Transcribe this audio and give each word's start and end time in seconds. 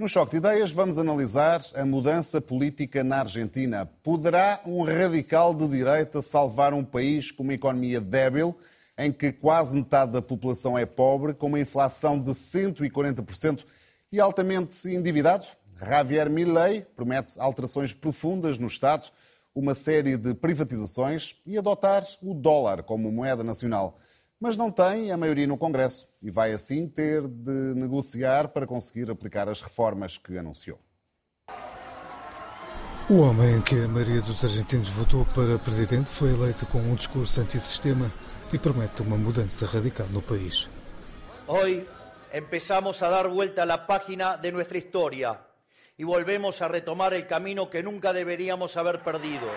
No 0.00 0.08
Choque 0.08 0.30
de 0.30 0.36
Ideias, 0.38 0.72
vamos 0.72 0.96
analisar 0.96 1.60
a 1.74 1.84
mudança 1.84 2.40
política 2.40 3.04
na 3.04 3.18
Argentina. 3.18 3.84
Poderá 4.02 4.58
um 4.64 4.82
radical 4.82 5.52
de 5.52 5.68
direita 5.68 6.22
salvar 6.22 6.72
um 6.72 6.82
país 6.82 7.30
com 7.30 7.42
uma 7.42 7.52
economia 7.52 8.00
débil, 8.00 8.56
em 8.96 9.12
que 9.12 9.30
quase 9.30 9.76
metade 9.76 10.12
da 10.12 10.22
população 10.22 10.78
é 10.78 10.86
pobre, 10.86 11.34
com 11.34 11.48
uma 11.48 11.60
inflação 11.60 12.18
de 12.18 12.30
140% 12.30 13.66
e 14.10 14.18
altamente 14.18 14.88
endividado? 14.88 15.44
Javier 15.78 16.30
Milei 16.30 16.80
promete 16.96 17.38
alterações 17.38 17.92
profundas 17.92 18.56
no 18.56 18.68
Estado, 18.68 19.06
uma 19.54 19.74
série 19.74 20.16
de 20.16 20.32
privatizações 20.32 21.36
e 21.46 21.58
adotar 21.58 22.02
o 22.22 22.32
dólar 22.32 22.84
como 22.84 23.12
moeda 23.12 23.44
nacional 23.44 23.98
mas 24.40 24.56
não 24.56 24.70
tem 24.70 25.12
a 25.12 25.16
maioria 25.16 25.46
no 25.46 25.58
Congresso 25.58 26.10
e 26.22 26.30
vai 26.30 26.52
assim 26.52 26.88
ter 26.88 27.28
de 27.28 27.74
negociar 27.74 28.48
para 28.48 28.66
conseguir 28.66 29.10
aplicar 29.10 29.48
as 29.48 29.60
reformas 29.60 30.16
que 30.16 30.38
anunciou. 30.38 30.80
O 33.10 33.18
homem 33.20 33.56
em 33.56 33.60
que 33.60 33.74
a 33.74 33.88
maioria 33.88 34.20
dos 34.22 34.42
argentinos 34.42 34.88
votou 34.88 35.26
para 35.34 35.58
presidente 35.58 36.08
foi 36.08 36.30
eleito 36.30 36.64
com 36.66 36.78
um 36.78 36.94
discurso 36.94 37.40
antissistema 37.40 38.10
e 38.52 38.58
promete 38.58 39.02
uma 39.02 39.16
mudança 39.16 39.66
radical 39.66 40.06
no 40.10 40.22
país. 40.22 40.70
Hoy 41.46 41.86
empezamos 42.32 43.02
a 43.02 43.10
dar 43.10 43.28
vuelta 43.28 43.62
a 43.62 43.66
la 43.66 43.84
página 43.86 44.36
de 44.36 44.52
nuestra 44.52 44.78
historia 44.78 45.40
y 45.98 46.04
volvemos 46.04 46.62
a 46.62 46.68
retomar 46.68 47.12
el 47.12 47.26
camino 47.26 47.68
que 47.68 47.82
nunca 47.82 48.12
deberíamos 48.12 48.76
haber 48.76 49.00
perdido. 49.02 49.48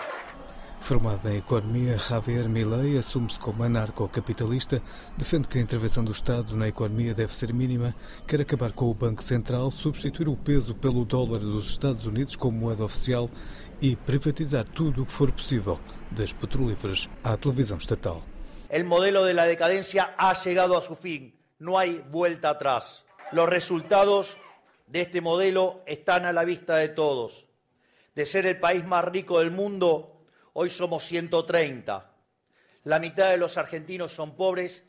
Formado 0.84 1.26
em 1.30 1.38
economia, 1.38 1.96
Javier 1.96 2.46
Milei 2.46 2.98
assume-se 2.98 3.40
como 3.40 3.62
anarcocapitalista, 3.62 4.82
defende 5.16 5.48
que 5.48 5.56
a 5.56 5.62
intervenção 5.62 6.04
do 6.04 6.12
Estado 6.12 6.54
na 6.54 6.68
economia 6.68 7.14
deve 7.14 7.34
ser 7.34 7.54
mínima, 7.54 7.96
quer 8.28 8.42
acabar 8.42 8.70
com 8.70 8.90
o 8.90 8.92
Banco 8.92 9.24
Central, 9.24 9.70
substituir 9.70 10.28
o 10.28 10.36
peso 10.36 10.74
pelo 10.74 11.06
dólar 11.06 11.38
dos 11.38 11.70
Estados 11.70 12.04
Unidos 12.04 12.36
como 12.36 12.58
moeda 12.58 12.84
oficial 12.84 13.30
e 13.80 13.96
privatizar 13.96 14.66
tudo 14.66 15.02
o 15.02 15.06
que 15.06 15.12
for 15.12 15.32
possível, 15.32 15.80
das 16.10 16.34
petrolíferas 16.34 17.08
à 17.24 17.34
televisão 17.34 17.78
estatal. 17.78 18.22
O 18.68 18.84
modelo 18.84 19.24
de 19.24 19.32
la 19.32 19.46
decadencia 19.46 20.14
ha 20.18 20.34
chegado 20.34 20.76
a 20.76 20.82
su 20.82 20.94
fin. 20.94 21.32
No 21.58 21.78
hay 21.78 22.04
vuelta 22.10 22.50
atrás. 22.50 23.06
Los 23.32 23.48
resultados 23.48 24.36
de 24.86 25.00
este 25.00 25.22
modelo 25.22 25.80
a 26.06 26.32
la 26.32 26.44
vista 26.44 26.76
de 26.76 26.90
todos. 26.90 27.46
De 28.14 28.26
ser 28.26 28.44
el 28.44 28.60
país 28.60 28.84
más 28.84 29.06
rico 29.06 29.38
del 29.38 29.50
mundo, 29.50 30.13
Hoy 30.56 30.70
somos 30.70 31.02
130. 31.08 32.12
La 32.84 33.00
mitad 33.00 33.30
de 33.30 33.38
los 33.38 33.58
argentinos 33.58 34.12
son 34.12 34.36
pobres 34.36 34.84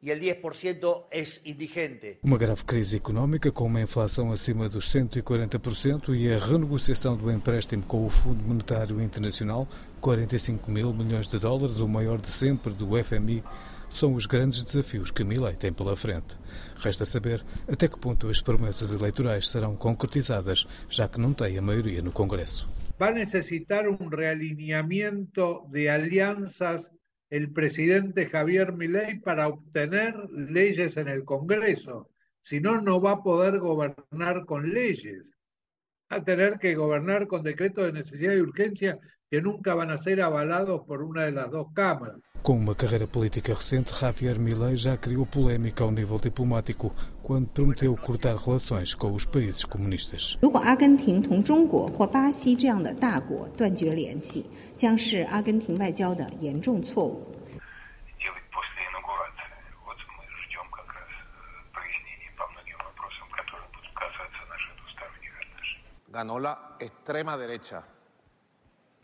e 0.00 0.12
o 0.12 0.14
10% 0.14 1.06
é 1.10 1.24
indigente. 1.42 2.20
Uma 2.22 2.38
grave 2.38 2.62
crise 2.62 2.98
económica 2.98 3.50
com 3.50 3.64
uma 3.64 3.80
inflação 3.80 4.30
acima 4.30 4.68
dos 4.68 4.94
140% 4.94 6.14
e 6.14 6.32
a 6.32 6.38
renegociação 6.38 7.16
do 7.16 7.32
empréstimo 7.32 7.82
com 7.82 8.06
o 8.06 8.08
Fundo 8.08 8.44
Monetário 8.44 9.00
Internacional, 9.00 9.66
45 10.00 10.70
mil 10.70 10.92
milhões 10.92 11.26
de 11.26 11.36
dólares, 11.40 11.80
o 11.80 11.88
maior 11.88 12.20
de 12.20 12.30
sempre 12.30 12.72
do 12.72 12.90
FMI, 13.02 13.42
são 13.90 14.14
os 14.14 14.24
grandes 14.24 14.62
desafios 14.62 15.10
que 15.10 15.24
Milei 15.24 15.54
tem 15.54 15.72
pela 15.72 15.96
frente. 15.96 16.36
Resta 16.78 17.04
saber 17.04 17.44
até 17.66 17.88
que 17.88 17.98
ponto 17.98 18.28
as 18.28 18.40
promessas 18.40 18.92
eleitorais 18.92 19.48
serão 19.48 19.74
concretizadas, 19.74 20.64
já 20.88 21.08
que 21.08 21.18
não 21.18 21.32
tem 21.32 21.58
a 21.58 21.62
maioria 21.62 22.02
no 22.02 22.12
Congresso. 22.12 22.77
Va 23.00 23.08
a 23.08 23.12
necesitar 23.12 23.88
un 23.88 24.10
realineamiento 24.10 25.66
de 25.70 25.90
alianzas 25.90 26.92
el 27.30 27.52
presidente 27.52 28.26
Javier 28.26 28.72
Milei 28.72 29.20
para 29.20 29.48
obtener 29.48 30.14
leyes 30.30 30.96
en 30.96 31.08
el 31.08 31.24
Congreso. 31.24 32.10
Si 32.40 32.60
no, 32.60 32.80
no 32.80 33.00
va 33.00 33.12
a 33.12 33.22
poder 33.22 33.58
gobernar 33.58 34.46
con 34.46 34.72
leyes. 34.72 35.37
A 36.10 36.20
tener 36.22 36.58
que 36.58 36.74
gobernar 36.74 37.26
con 37.26 37.42
decretos 37.42 37.84
de 37.84 37.92
necesidad 37.92 38.34
y 38.34 38.40
urgencia 38.40 38.98
que 39.30 39.42
nunca 39.42 39.74
van 39.74 39.90
a 39.90 39.98
ser 39.98 40.22
avalados 40.22 40.82
por 40.86 41.02
una 41.02 41.24
de 41.24 41.32
las 41.32 41.50
dos 41.50 41.66
cámaras. 41.74 42.16
Com 42.42 42.56
uma 42.56 42.74
carreira 42.74 43.06
política 43.06 43.52
recente, 43.52 43.92
Javier 43.92 44.38
Milei 44.38 44.76
já 44.76 44.96
criou 44.96 45.26
polémica 45.26 45.84
ao 45.84 45.90
nível 45.90 46.18
diplomático 46.18 46.94
quando 47.22 47.48
prometeu 47.48 47.94
cortar 47.96 48.36
relações 48.36 48.94
com 48.94 49.12
os 49.12 49.26
países 49.26 49.64
comunistas. 49.64 50.38
Ganó 66.10 66.38
la 66.38 66.76
extrema 66.78 67.36
derecha 67.36 67.84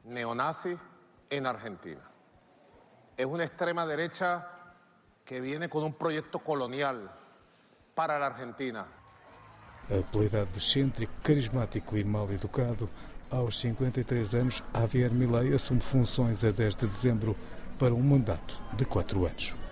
neonazi 0.04 0.76
en 1.30 1.46
Argentina. 1.46 2.00
Es 3.16 3.26
una 3.26 3.44
extrema 3.44 3.86
derecha 3.86 4.48
que 5.24 5.40
viene 5.40 5.68
con 5.68 5.84
un 5.84 5.94
proyecto 5.94 6.38
colonial 6.40 7.10
para 7.94 8.18
la 8.18 8.26
Argentina. 8.26 8.86
Apelidado 9.84 10.46
de 10.46 10.58
excêntrico, 10.58 11.12
carismático 11.22 11.96
e 11.96 12.04
mal 12.04 12.30
educado, 12.30 12.88
aos 13.30 13.58
53 13.58 14.34
anos, 14.34 14.62
Javier 14.72 15.12
Milei 15.12 15.54
assume 15.54 15.80
funções 15.80 16.44
a 16.44 16.50
10 16.50 16.76
de 16.76 16.86
dezembro 16.86 17.36
para 17.78 17.94
um 17.94 18.02
mandato 18.02 18.58
de 18.76 18.84
4 18.84 19.26
anos. 19.26 19.63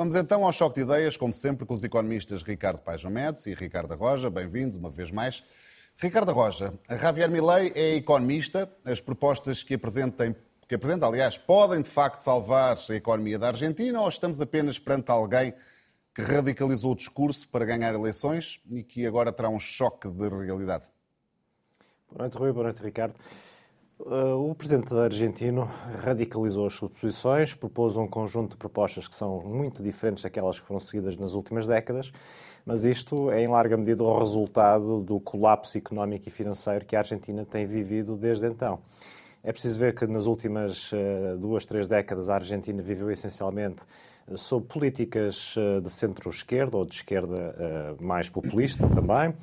Vamos 0.00 0.14
então 0.14 0.46
ao 0.46 0.50
choque 0.50 0.76
de 0.76 0.80
ideias, 0.80 1.14
como 1.14 1.34
sempre, 1.34 1.66
com 1.66 1.74
os 1.74 1.84
economistas 1.84 2.42
Ricardo 2.42 2.78
Paixão 2.78 3.10
Mendes 3.10 3.44
e 3.44 3.52
Ricardo 3.52 3.94
Roja. 3.94 4.30
Bem-vindos 4.30 4.78
uma 4.78 4.88
vez 4.88 5.10
mais. 5.10 5.44
Ricardo 5.98 6.32
Roja, 6.32 6.72
Javier 6.88 7.30
Milei 7.30 7.70
é 7.74 7.96
economista. 7.96 8.66
As 8.82 8.98
propostas 8.98 9.62
que 9.62 9.74
apresentem, 9.74 10.34
que 10.66 10.74
apresenta, 10.74 11.04
aliás, 11.04 11.36
podem 11.36 11.82
de 11.82 11.90
facto 11.90 12.22
salvar 12.22 12.78
a 12.88 12.94
economia 12.94 13.38
da 13.38 13.48
Argentina 13.48 14.00
ou 14.00 14.08
estamos 14.08 14.40
apenas 14.40 14.78
perante 14.78 15.10
alguém 15.10 15.52
que 16.14 16.22
radicalizou 16.22 16.92
o 16.92 16.96
discurso 16.96 17.46
para 17.50 17.66
ganhar 17.66 17.92
eleições 17.92 18.58
e 18.70 18.82
que 18.82 19.06
agora 19.06 19.30
terá 19.30 19.50
um 19.50 19.60
choque 19.60 20.08
de 20.08 20.28
realidade? 20.30 20.88
Boa 22.10 22.20
noite, 22.20 22.38
Rui. 22.38 22.52
Boa 22.54 22.64
noite, 22.64 22.82
Ricardo. 22.82 23.14
Uh, 24.00 24.50
o 24.50 24.54
presidente 24.54 24.94
argentino 24.94 25.68
radicalizou 26.02 26.66
as 26.66 26.72
suas 26.72 26.90
posições, 26.92 27.54
propôs 27.54 27.96
um 27.96 28.06
conjunto 28.06 28.52
de 28.52 28.56
propostas 28.56 29.06
que 29.06 29.14
são 29.14 29.40
muito 29.42 29.82
diferentes 29.82 30.22
daquelas 30.22 30.58
que 30.58 30.66
foram 30.66 30.80
seguidas 30.80 31.16
nas 31.16 31.34
últimas 31.34 31.66
décadas 31.66 32.10
mas 32.64 32.84
isto 32.84 33.30
é 33.30 33.42
em 33.42 33.48
larga 33.48 33.76
medida 33.76 34.02
o 34.02 34.18
resultado 34.18 35.00
do 35.00 35.18
colapso 35.20 35.76
económico 35.78 36.28
e 36.28 36.30
financeiro 36.30 36.84
que 36.84 36.94
a 36.94 37.00
Argentina 37.00 37.44
tem 37.44 37.66
vivido 37.66 38.16
desde 38.16 38.46
então. 38.46 38.78
É 39.42 39.52
preciso 39.52 39.78
ver 39.78 39.94
que 39.94 40.06
nas 40.06 40.26
últimas 40.26 40.92
uh, 40.92 41.38
duas, 41.38 41.64
três 41.64 41.88
décadas 41.88 42.28
a 42.28 42.34
Argentina 42.34 42.82
viveu 42.82 43.10
essencialmente 43.10 43.82
eh, 44.30 44.36
sob 44.36 44.66
políticas 44.66 45.56
uh, 45.56 45.80
de 45.80 45.88
centro-esquerda 45.90 46.76
ou 46.76 46.84
de 46.84 46.96
esquerda 46.96 47.96
mais 47.98 48.28
populista 48.28 48.86
também, 48.86 49.34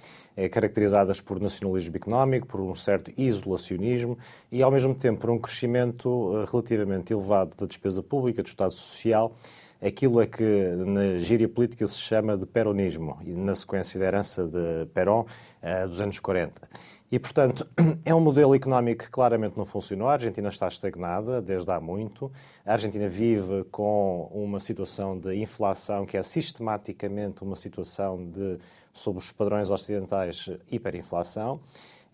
caracterizadas 0.51 1.19
por 1.19 1.39
nacionalismo 1.39 1.95
económico, 1.95 2.45
por 2.45 2.61
um 2.61 2.75
certo 2.75 3.11
isolacionismo 3.17 4.19
e, 4.51 4.61
ao 4.61 4.69
mesmo 4.69 4.93
tempo, 4.93 5.21
por 5.21 5.31
um 5.31 5.39
crescimento 5.39 6.45
relativamente 6.51 7.11
elevado 7.11 7.55
da 7.57 7.65
despesa 7.65 8.03
pública, 8.03 8.43
do 8.43 8.47
Estado 8.47 8.73
Social 8.73 9.35
aquilo 9.81 10.21
é 10.21 10.27
que 10.27 10.43
na 10.43 11.17
gíria 11.19 11.47
política 11.47 11.87
se 11.87 11.97
chama 11.97 12.37
de 12.37 12.45
peronismo, 12.45 13.17
na 13.25 13.53
sequência 13.53 13.99
da 13.99 14.05
herança 14.05 14.45
de 14.45 14.85
Perón 14.93 15.25
uh, 15.61 15.87
dos 15.87 16.01
anos 16.01 16.19
40. 16.19 16.67
E, 17.09 17.17
portanto, 17.17 17.65
é 18.03 18.13
um 18.13 18.19
modelo 18.19 18.53
económico 18.53 19.05
que 19.05 19.09
claramente 19.09 19.57
não 19.57 19.65
funcionou. 19.65 20.09
A 20.09 20.13
Argentina 20.13 20.49
está 20.49 20.67
estagnada 20.67 21.41
desde 21.41 21.71
há 21.71 21.79
muito. 21.79 22.31
A 22.65 22.73
Argentina 22.73 23.07
vive 23.07 23.63
com 23.71 24.29
uma 24.33 24.59
situação 24.59 25.17
de 25.17 25.33
inflação 25.35 26.05
que 26.05 26.17
é 26.17 26.23
sistematicamente 26.23 27.43
uma 27.43 27.55
situação 27.55 28.29
de, 28.29 28.57
sob 28.93 29.19
os 29.19 29.31
padrões 29.31 29.69
ocidentais, 29.69 30.49
hiperinflação. 30.69 31.61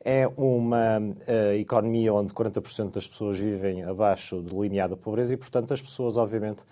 É 0.05 0.27
uma 0.37 0.99
uh, 0.99 1.53
economia 1.57 2.13
onde 2.13 2.33
40% 2.33 2.91
das 2.91 3.07
pessoas 3.07 3.39
vivem 3.39 3.83
abaixo 3.83 4.41
do 4.41 4.61
limiar 4.61 4.89
da 4.89 4.97
pobreza 4.97 5.33
e, 5.33 5.37
portanto, 5.37 5.73
as 5.73 5.81
pessoas, 5.81 6.17
obviamente, 6.17 6.63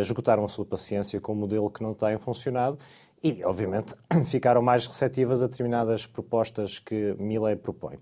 esgotaram 0.00 0.44
a 0.44 0.48
sua 0.48 0.64
paciência 0.64 1.20
com 1.20 1.32
um 1.32 1.36
modelo 1.36 1.70
que 1.70 1.82
não 1.82 1.94
tem 1.94 2.18
funcionado 2.18 2.78
e, 3.22 3.42
obviamente, 3.44 3.94
ficaram 4.26 4.62
mais 4.62 4.86
receptivas 4.86 5.42
a 5.42 5.46
determinadas 5.46 6.06
propostas 6.06 6.78
que 6.78 7.14
Milley 7.18 7.56
propõe. 7.56 7.98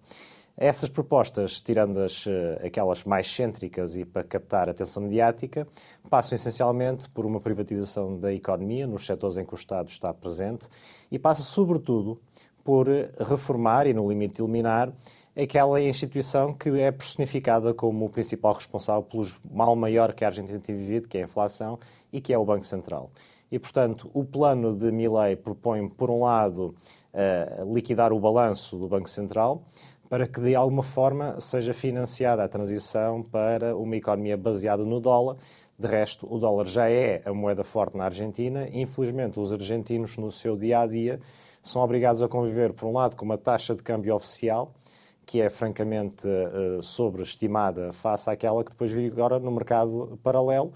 Essas 0.59 0.89
propostas, 0.89 1.61
tirando 1.61 2.01
as, 2.01 2.27
eh, 2.27 2.63
aquelas 2.67 3.05
mais 3.05 3.31
cêntricas 3.31 3.95
e 3.95 4.07
para 4.07 4.25
captar 4.25 4.71
atenção 4.71 5.03
mediática, 5.03 5.69
passam 6.09 6.35
essencialmente 6.35 7.11
por 7.11 7.27
uma 7.27 7.39
privatização 7.41 8.19
da 8.19 8.33
economia 8.33 8.87
nos 8.87 9.05
setores 9.05 9.37
em 9.37 9.45
que 9.45 9.53
o 9.53 9.55
Estado 9.55 9.89
está 9.89 10.15
presente 10.15 10.67
e 11.13 11.19
passa, 11.19 11.43
sobretudo, 11.43 12.19
por 12.65 12.89
reformar 13.21 13.87
e, 13.87 13.93
no 13.93 14.09
limite, 14.09 14.41
eliminar 14.41 14.91
aquela 15.37 15.81
instituição 15.81 16.53
que 16.53 16.69
é 16.81 16.91
personificada 16.91 17.75
como 17.75 18.07
o 18.07 18.09
principal 18.09 18.55
responsável 18.55 19.03
pelo 19.03 19.27
mal 19.51 19.77
maior 19.77 20.13
que 20.15 20.25
a 20.25 20.29
Argentina 20.29 20.59
tem 20.59 20.75
vivido, 20.75 21.09
que 21.09 21.19
é 21.19 21.23
a 21.23 21.25
inflação, 21.25 21.79
e 22.13 22.21
que 22.21 22.33
é 22.33 22.39
o 22.39 22.45
Banco 22.45 22.65
Central. 22.65 23.11
e, 23.51 23.61
portanto, 23.61 24.11
o 24.13 24.25
plano 24.25 24.75
de 24.75 24.91
Milley 24.91 25.37
propõe, 25.37 25.89
por 25.89 26.11
um 26.11 26.25
lado, 26.25 26.75
uh, 27.15 27.73
liquidar 27.73 28.13
o 28.13 28.19
balanço 28.19 28.77
do 28.77 28.89
Banco 28.89 29.09
Central 29.09 29.63
para 30.09 30.27
que, 30.27 30.41
de 30.41 30.55
alguma 30.55 30.83
forma, 30.83 31.41
seja 31.41 31.75
financiada 31.75 32.43
a 32.45 32.49
transição 32.49 33.23
para 33.23 33.77
uma 33.77 33.97
economia 33.97 34.37
baseada 34.37 34.85
no 34.85 35.01
dólar. 35.01 35.37
De 35.79 35.87
resto, 35.87 36.27
o 36.33 36.39
dólar 36.39 36.67
já 36.67 36.89
é 36.89 37.23
a 37.25 37.35
moeda 37.35 37.65
forte 37.65 37.97
na 37.97 38.05
Argentina. 38.05 38.69
Infelizmente, 38.73 39.39
os 39.39 39.53
argentinos, 39.53 40.17
no 40.17 40.31
seu 40.31 40.57
dia 40.57 40.81
a 40.81 40.87
dia, 40.87 41.21
são 41.63 41.83
obrigados 41.83 42.23
a 42.23 42.29
conviver, 42.29 42.73
por 42.73 42.87
um 42.87 42.93
lado, 42.93 43.17
com 43.17 43.25
uma 43.25 43.37
taxa 43.37 43.75
de 43.75 43.83
câmbio 43.83 44.15
oficial, 44.15 44.73
que 45.27 45.41
é 45.41 45.51
francamente 45.51 46.27
uh, 46.27 46.81
sobreestimada 46.83 47.93
face 47.93 48.31
àquela 48.31 48.63
que 48.63 48.71
depois 48.71 48.93
vigora 48.93 49.41
no 49.41 49.51
mercado 49.51 50.17
paralelo, 50.23 50.73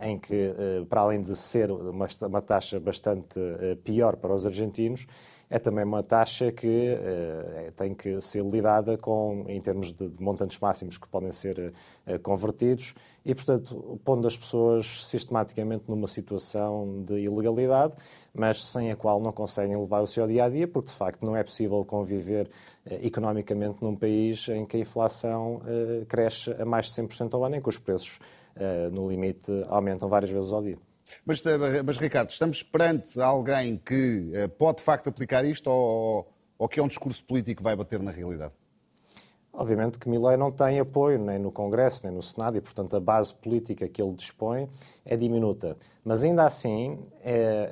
em 0.00 0.18
que, 0.18 0.48
uh, 0.48 0.86
para 0.86 1.00
além 1.00 1.22
de 1.22 1.34
ser 1.36 1.70
uma, 1.70 2.42
taxa 2.42 2.78
bastante 2.78 3.40
pior 3.84 4.16
para 4.16 4.34
os 4.34 4.46
argentinos, 4.46 5.06
é 5.50 5.58
também 5.58 5.84
uma 5.84 6.02
taxa 6.02 6.50
que 6.50 6.96
tem 7.76 7.94
que 7.94 8.18
ser 8.22 8.42
lidada 8.42 8.96
com, 8.96 9.44
em 9.46 9.60
termos 9.60 9.92
de, 9.92 10.10
montantes 10.18 10.58
máximos 10.58 10.96
que 10.96 11.06
podem 11.06 11.30
ser 11.30 11.74
convertidos. 12.22 12.94
E, 13.22 13.34
portanto, 13.34 14.00
pondo 14.02 14.26
as 14.26 14.34
pessoas 14.34 15.06
sistematicamente 15.06 15.84
numa 15.88 16.08
situação 16.08 17.04
de 17.04 17.20
ilegalidade, 17.20 17.92
mas 18.34 18.64
sem 18.64 18.90
a 18.90 18.96
qual 18.96 19.20
não 19.20 19.30
conseguem 19.30 19.76
levar 19.76 20.00
o 20.00 20.06
seu 20.06 20.26
dia 20.26 20.44
a 20.44 20.48
dia, 20.48 20.66
porque 20.66 20.90
de 20.90 20.96
facto 20.96 21.22
não 21.22 21.36
é 21.36 21.44
possível 21.44 21.84
conviver 21.84 22.48
eh, 22.84 23.06
economicamente 23.06 23.78
num 23.80 23.94
país 23.94 24.48
em 24.48 24.66
que 24.66 24.76
a 24.76 24.80
inflação 24.80 25.62
eh, 25.66 26.04
cresce 26.08 26.50
a 26.58 26.64
mais 26.64 26.86
de 26.86 26.92
100% 26.92 27.34
ao 27.34 27.44
ano, 27.44 27.56
em 27.56 27.60
que 27.60 27.68
os 27.68 27.78
preços, 27.78 28.18
eh, 28.18 28.41
no 28.92 29.08
limite, 29.08 29.50
aumentam 29.68 30.08
várias 30.08 30.30
vezes 30.30 30.52
ao 30.52 30.62
dia. 30.62 30.78
Mas, 31.24 31.42
mas, 31.84 31.98
Ricardo, 31.98 32.30
estamos 32.30 32.62
perante 32.62 33.20
alguém 33.20 33.76
que 33.76 34.30
pode 34.58 34.78
de 34.78 34.84
facto 34.84 35.08
aplicar 35.08 35.44
isto 35.44 35.68
ou, 35.68 36.28
ou 36.58 36.68
que 36.68 36.80
é 36.80 36.82
um 36.82 36.88
discurso 36.88 37.24
político 37.24 37.58
que 37.58 37.62
vai 37.62 37.74
bater 37.74 38.00
na 38.00 38.10
realidade? 38.10 38.52
Obviamente 39.52 39.98
que 39.98 40.08
Milley 40.08 40.36
não 40.36 40.50
tem 40.50 40.80
apoio 40.80 41.18
nem 41.18 41.38
no 41.38 41.52
Congresso 41.52 42.06
nem 42.06 42.14
no 42.14 42.22
Senado 42.22 42.56
e, 42.56 42.60
portanto, 42.60 42.96
a 42.96 43.00
base 43.00 43.34
política 43.34 43.86
que 43.86 44.00
ele 44.00 44.14
dispõe 44.14 44.68
é 45.04 45.14
diminuta. 45.16 45.76
Mas 46.02 46.24
ainda 46.24 46.46
assim, 46.46 46.98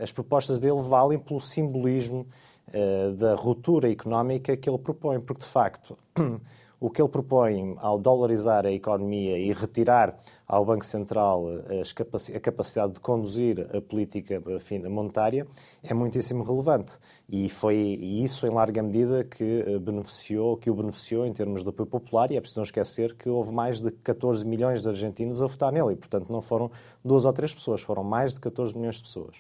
as 0.03 0.13
propostas 0.13 0.61
dele 0.61 0.83
valem 0.83 1.19
pelo 1.19 1.41
simbolismo 1.41 2.27
eh, 2.73 3.11
da 3.17 3.35
ruptura 3.35 3.91
económica 3.91 4.57
que 4.57 4.71
ele 4.71 4.79
propõe, 4.79 5.19
porque 5.19 5.41
de 5.43 5.49
facto 5.49 5.99
o 6.81 6.89
que 6.89 7.03
ele 7.03 7.11
propõe 7.11 7.77
ao 7.79 7.99
dolarizar 7.99 8.65
a 8.65 8.73
economia 8.73 9.39
e 9.39 9.53
retirar 9.53 10.19
ao 10.49 10.65
Banco 10.65 10.85
Central 10.85 11.45
eh, 11.69 11.83
a 12.35 12.41
capacidade 12.41 12.95
de 12.95 13.01
conduzir 13.01 13.69
a 13.77 13.83
política 13.83 14.43
monetária 14.89 15.47
é 15.83 15.93
muitíssimo 15.93 16.43
relevante. 16.43 16.93
E 17.29 17.49
foi 17.51 17.77
isso, 17.77 18.47
em 18.47 18.51
larga 18.51 18.83
medida, 18.83 19.23
que 19.23 19.63
eh, 19.67 19.79
beneficiou, 19.79 20.57
que 20.57 20.71
o 20.71 20.75
beneficiou 20.75 21.27
em 21.27 21.33
termos 21.35 21.63
de 21.63 21.69
apoio 21.69 21.87
popular, 21.87 22.31
e 22.31 22.37
é 22.37 22.41
preciso 22.41 22.61
não 22.61 22.65
esquecer 22.65 23.15
que 23.15 23.29
houve 23.29 23.53
mais 23.53 23.81
de 23.81 23.91
14 23.91 24.45
milhões 24.47 24.83
de 24.83 24.89
argentinos 24.89 25.43
a 25.43 25.47
votar 25.47 25.71
nele, 25.71 25.93
e, 25.93 25.97
portanto, 25.97 26.33
não 26.33 26.41
foram 26.41 26.71
duas 27.05 27.27
ou 27.27 27.33
três 27.33 27.53
pessoas, 27.53 27.83
foram 27.83 28.03
mais 28.03 28.33
de 28.33 28.41
14 28.41 28.75
milhões 28.75 28.97
de 28.97 29.03
pessoas. 29.03 29.37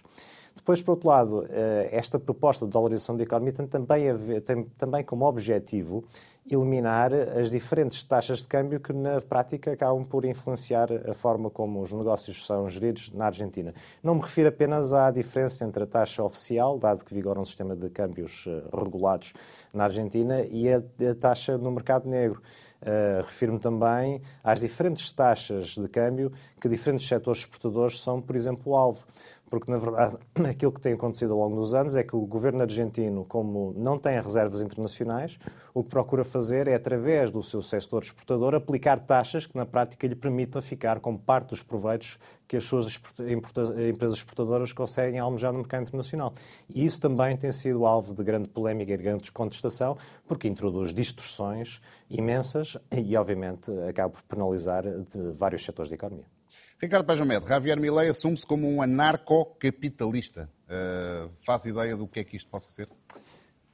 Depois, 0.60 0.82
por 0.82 0.92
outro 0.92 1.08
lado, 1.08 1.46
eh, 1.48 1.88
esta 1.90 2.18
proposta 2.18 2.66
de 2.66 2.70
dolarização 2.70 3.16
da 3.16 3.22
economia 3.22 3.52
tem 3.52 3.66
também, 3.66 4.04
tem 4.44 4.64
também 4.76 5.02
como 5.02 5.24
objetivo 5.24 6.04
eliminar 6.48 7.12
as 7.12 7.50
diferentes 7.50 8.02
taxas 8.02 8.40
de 8.40 8.46
câmbio 8.46 8.78
que, 8.78 8.92
na 8.92 9.20
prática, 9.20 9.72
acabam 9.72 10.04
por 10.04 10.24
influenciar 10.24 10.88
a 11.08 11.14
forma 11.14 11.48
como 11.48 11.80
os 11.80 11.92
negócios 11.92 12.44
são 12.44 12.68
geridos 12.68 13.10
na 13.12 13.26
Argentina. 13.26 13.72
Não 14.02 14.14
me 14.14 14.20
refiro 14.20 14.48
apenas 14.48 14.92
à 14.92 15.10
diferença 15.10 15.64
entre 15.64 15.84
a 15.84 15.86
taxa 15.86 16.22
oficial, 16.22 16.78
dado 16.78 17.04
que 17.04 17.14
vigora 17.14 17.40
um 17.40 17.44
sistema 17.44 17.74
de 17.74 17.88
câmbios 17.88 18.44
eh, 18.46 18.62
regulados 18.76 19.32
na 19.72 19.84
Argentina, 19.84 20.42
e 20.42 20.68
a, 20.68 20.78
a 20.78 21.14
taxa 21.18 21.56
no 21.56 21.70
mercado 21.70 22.08
negro. 22.08 22.42
Uh, 22.80 23.20
Refiro-me 23.26 23.58
também 23.58 24.22
às 24.42 24.58
diferentes 24.58 25.12
taxas 25.12 25.74
de 25.74 25.86
câmbio 25.86 26.32
que 26.58 26.66
diferentes 26.66 27.06
setores 27.06 27.40
exportadores 27.40 28.00
são, 28.00 28.22
por 28.22 28.34
exemplo, 28.34 28.74
alvo 28.74 29.04
porque 29.50 29.70
na 29.70 29.76
verdade 29.76 30.16
aquilo 30.48 30.72
que 30.72 30.80
tem 30.80 30.94
acontecido 30.94 31.32
ao 31.32 31.40
longo 31.40 31.56
dos 31.56 31.74
anos 31.74 31.96
é 31.96 32.04
que 32.04 32.14
o 32.14 32.20
governo 32.20 32.62
argentino, 32.62 33.24
como 33.24 33.74
não 33.76 33.98
tem 33.98 34.18
reservas 34.20 34.62
internacionais, 34.62 35.38
o 35.74 35.82
que 35.82 35.90
procura 35.90 36.24
fazer 36.24 36.68
é, 36.68 36.74
através 36.74 37.30
do 37.30 37.42
seu 37.42 37.60
setor 37.60 38.02
exportador, 38.02 38.54
aplicar 38.54 39.00
taxas 39.00 39.44
que 39.44 39.56
na 39.56 39.66
prática 39.66 40.06
lhe 40.06 40.14
permitam 40.14 40.62
ficar 40.62 41.00
com 41.00 41.16
parte 41.16 41.48
dos 41.48 41.62
proveitos 41.62 42.18
que 42.46 42.56
as 42.56 42.64
suas 42.64 43.00
empresas 43.18 44.16
exportadoras 44.16 44.72
conseguem 44.72 45.20
almejar 45.20 45.52
no 45.52 45.58
mercado 45.58 45.82
internacional. 45.82 46.32
E 46.68 46.84
isso 46.84 47.00
também 47.00 47.36
tem 47.36 47.52
sido 47.52 47.86
alvo 47.86 48.14
de 48.14 48.24
grande 48.24 48.48
polémica 48.48 48.92
e 48.92 48.96
de 48.96 49.02
grande 49.02 49.22
descontestação, 49.22 49.96
porque 50.26 50.48
introduz 50.48 50.92
distorções 50.92 51.80
imensas 52.08 52.76
e, 52.90 53.16
obviamente, 53.16 53.70
acaba 53.88 54.10
por 54.10 54.22
penalizar 54.22 54.84
vários 55.32 55.64
setores 55.64 55.88
da 55.88 55.94
economia. 55.94 56.39
Ricardo 56.80 57.04
Pajamed, 57.04 57.46
Javier 57.46 57.78
Milei 57.78 58.08
assume-se 58.08 58.46
como 58.46 58.66
um 58.66 58.80
anarcocapitalista. 58.80 60.48
Uh, 60.64 61.30
faz 61.44 61.66
ideia 61.66 61.94
do 61.94 62.06
que 62.06 62.20
é 62.20 62.24
que 62.24 62.38
isto 62.38 62.48
possa 62.48 62.72
ser? 62.72 62.88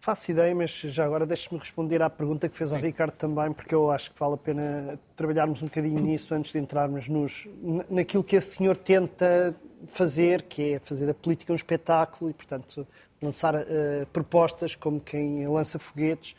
Faço 0.00 0.32
ideia, 0.32 0.53
mas 0.53 0.70
já 0.70 1.05
agora 1.05 1.25
deixe-me 1.25 1.58
responder 1.61 2.03
à 2.03 2.11
pergunta 2.11 2.49
que 2.49 2.56
fez 2.56 2.70
Sim. 2.70 2.76
ao 2.76 2.82
Ricardo 2.82 3.12
também, 3.12 3.53
porque 3.53 3.73
eu 3.73 3.93
acho 3.93 4.12
que 4.12 4.19
vale 4.19 4.35
a 4.35 4.37
pena 4.37 4.99
trabalharmos 5.14 5.62
um 5.62 5.67
bocadinho 5.67 6.00
nisso 6.00 6.35
antes 6.35 6.50
de 6.50 6.58
entrarmos 6.58 7.06
nos, 7.06 7.47
naquilo 7.88 8.25
que 8.25 8.35
esse 8.35 8.56
senhor 8.56 8.76
tenta 8.76 9.55
fazer, 9.87 10.43
que 10.43 10.75
é 10.75 10.79
fazer 10.81 11.06
da 11.06 11.14
política 11.14 11.52
um 11.52 11.56
espetáculo 11.56 12.31
e, 12.31 12.35
portanto, 12.35 12.85
lançar 13.23 13.55
uh, 13.55 14.06
propostas 14.12 14.75
como 14.75 15.00
quem 15.00 15.47
lança 15.47 15.79
foguetes, 15.79 16.35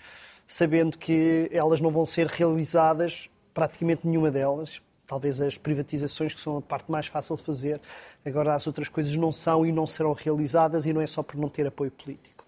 sabendo 0.46 0.98
que 0.98 1.50
elas 1.54 1.80
não 1.80 1.92
vão 1.92 2.06
ser 2.06 2.28
realizadas, 2.28 3.30
praticamente 3.54 4.06
nenhuma 4.06 4.30
delas, 4.30 4.82
talvez 5.08 5.40
as 5.40 5.58
privatizações, 5.58 6.34
que 6.34 6.42
são 6.42 6.58
a 6.58 6.62
parte 6.62 6.92
mais 6.92 7.08
fácil 7.08 7.36
de 7.38 7.44
fazer, 7.44 7.82
agora 8.26 8.54
as 8.54 8.68
outras 8.68 8.90
coisas 8.90 9.16
não 9.16 9.32
são 9.32 9.66
e 9.66 9.72
não 9.72 9.88
serão 9.88 10.12
realizadas 10.12 10.86
e 10.86 10.92
não 10.92 11.02
é 11.02 11.08
só 11.08 11.24
por 11.24 11.38
não 11.38 11.48
ter 11.48 11.66
apoio 11.66 11.90
político. 11.90 12.46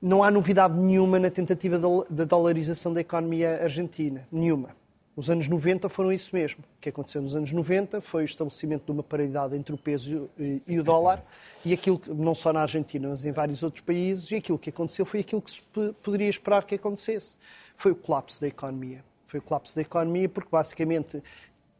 Não 0.00 0.22
há 0.22 0.30
novidade 0.30 0.78
nenhuma 0.78 1.18
na 1.18 1.30
tentativa 1.30 1.80
da 2.08 2.24
dolarização 2.24 2.92
da 2.92 3.00
economia 3.00 3.62
argentina, 3.62 4.28
nenhuma. 4.30 4.76
Os 5.16 5.28
anos 5.28 5.48
90 5.48 5.88
foram 5.88 6.12
isso 6.12 6.32
mesmo. 6.32 6.62
O 6.76 6.80
que 6.80 6.90
aconteceu 6.90 7.20
nos 7.20 7.34
anos 7.34 7.50
90 7.50 8.00
foi 8.00 8.22
o 8.22 8.24
estabelecimento 8.24 8.84
de 8.84 8.92
uma 8.92 9.02
paridade 9.02 9.56
entre 9.56 9.74
o 9.74 9.78
peso 9.78 10.30
e 10.38 10.78
o 10.78 10.84
dólar, 10.84 11.24
e 11.64 11.72
aquilo, 11.72 12.00
não 12.06 12.36
só 12.36 12.52
na 12.52 12.60
Argentina, 12.60 13.08
mas 13.08 13.24
em 13.24 13.32
vários 13.32 13.64
outros 13.64 13.80
países, 13.84 14.30
e 14.30 14.36
aquilo 14.36 14.56
que 14.56 14.70
aconteceu 14.70 15.04
foi 15.04 15.18
aquilo 15.18 15.42
que 15.42 15.50
se 15.50 15.62
poderia 16.00 16.28
esperar 16.28 16.62
que 16.64 16.76
acontecesse. 16.76 17.34
Foi 17.76 17.90
o 17.90 17.96
colapso 17.96 18.40
da 18.40 18.46
economia. 18.46 19.02
Foi 19.26 19.40
o 19.40 19.42
colapso 19.42 19.74
da 19.74 19.82
economia 19.82 20.28
porque, 20.28 20.48
basicamente, 20.52 21.20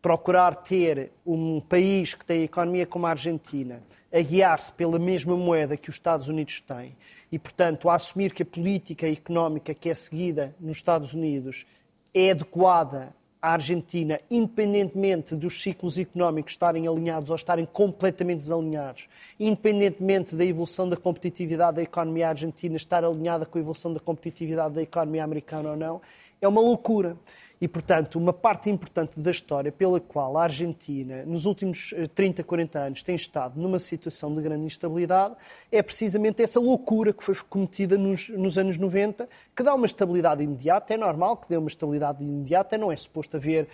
procurar 0.00 0.57
ter 0.57 1.12
um 1.26 1.61
país 1.61 2.14
que 2.14 2.25
tem 2.25 2.43
economia 2.43 2.87
como 2.87 3.07
a 3.07 3.11
Argentina 3.11 3.83
a 4.12 4.21
guiar-se 4.21 4.73
pela 4.73 4.99
mesma 4.99 5.37
moeda 5.37 5.76
que 5.76 5.90
os 5.90 5.97
Estados 5.97 6.28
Unidos 6.28 6.62
têm 6.67 6.97
e, 7.31 7.38
portanto, 7.38 7.90
a 7.90 7.95
assumir 7.95 8.33
que 8.33 8.43
a 8.43 8.47
política 8.47 9.07
económica 9.07 9.75
que 9.75 9.90
é 9.90 9.95
seguida 9.95 10.55
nos 10.59 10.78
Estados 10.78 11.12
Unidos 11.12 11.67
é 12.14 12.31
adequada 12.31 13.14
à 13.40 13.52
Argentina, 13.52 14.19
independentemente 14.31 15.37
dos 15.37 15.62
ciclos 15.62 15.99
económicos 15.99 16.52
estarem 16.52 16.88
alinhados 16.88 17.31
ou 17.31 17.37
estarem 17.37 17.67
completamente 17.67 18.38
desalinhados, 18.38 19.09
independentemente 19.38 20.35
da 20.35 20.45
evolução 20.45 20.88
da 20.88 20.97
competitividade 20.97 21.76
da 21.76 21.83
economia 21.83 22.31
argentina 22.31 22.76
estar 22.76 23.05
alinhada 23.05 23.45
com 23.45 23.59
a 23.59 23.61
evolução 23.61 23.93
da 23.93 24.00
competitividade 24.00 24.75
da 24.75 24.83
economia 24.83 25.23
americana 25.23 25.71
ou 25.71 25.76
não, 25.76 26.00
é 26.40 26.49
uma 26.49 26.61
loucura. 26.61 27.17
E, 27.61 27.67
portanto, 27.67 28.17
uma 28.17 28.33
parte 28.33 28.71
importante 28.71 29.19
da 29.19 29.31
história 29.31 29.73
pela 29.73 29.99
qual 29.99 30.38
a 30.38 30.45
Argentina, 30.45 31.25
nos 31.27 31.45
últimos 31.45 31.93
30, 32.15 32.41
eh, 32.41 32.45
40 32.45 32.79
anos, 32.79 33.03
tem 33.03 33.17
estado 33.17 33.61
numa 33.61 33.81
situação 33.81 34.33
de 34.33 34.41
grande 34.41 34.65
instabilidade, 34.65 35.35
é 35.71 35.83
precisamente 35.83 36.41
essa 36.41 36.61
loucura 36.61 37.12
que 37.12 37.23
foi 37.23 37.35
cometida 37.49 37.99
nos, 37.99 38.29
nos 38.29 38.57
anos 38.57 38.79
90, 38.79 39.29
que 39.57 39.62
dá 39.62 39.75
uma 39.75 39.87
estabilidade 39.87 40.43
imediata. 40.43 40.95
É 40.95 40.97
normal 40.97 41.37
que 41.37 41.49
dê 41.49 41.57
uma 41.57 41.69
estabilidade 41.69 42.23
imediata, 42.23 42.79
não 42.79 42.93
é 42.93 42.97
suposto 42.97 43.37
haver 43.37 43.65
uh, 43.65 43.67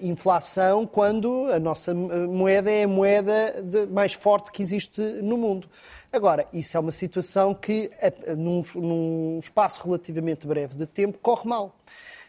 inflação 0.00 0.86
quando 0.86 1.46
a 1.52 1.58
nossa 1.58 1.90
eh, 1.90 2.26
moeda 2.26 2.70
é 2.70 2.84
a 2.84 2.88
moeda 2.88 3.62
de, 3.62 3.86
mais 3.86 4.12
forte 4.12 4.52
que 4.52 4.62
existe 4.62 5.00
no 5.00 5.36
mundo. 5.36 5.68
Agora, 6.12 6.46
isso 6.52 6.76
é 6.76 6.80
uma 6.80 6.92
situação 6.92 7.52
que, 7.52 7.90
num, 8.36 8.62
num 8.76 9.38
espaço 9.40 9.82
relativamente 9.84 10.46
breve 10.46 10.76
de 10.76 10.86
tempo, 10.86 11.18
corre 11.18 11.48
mal. 11.48 11.74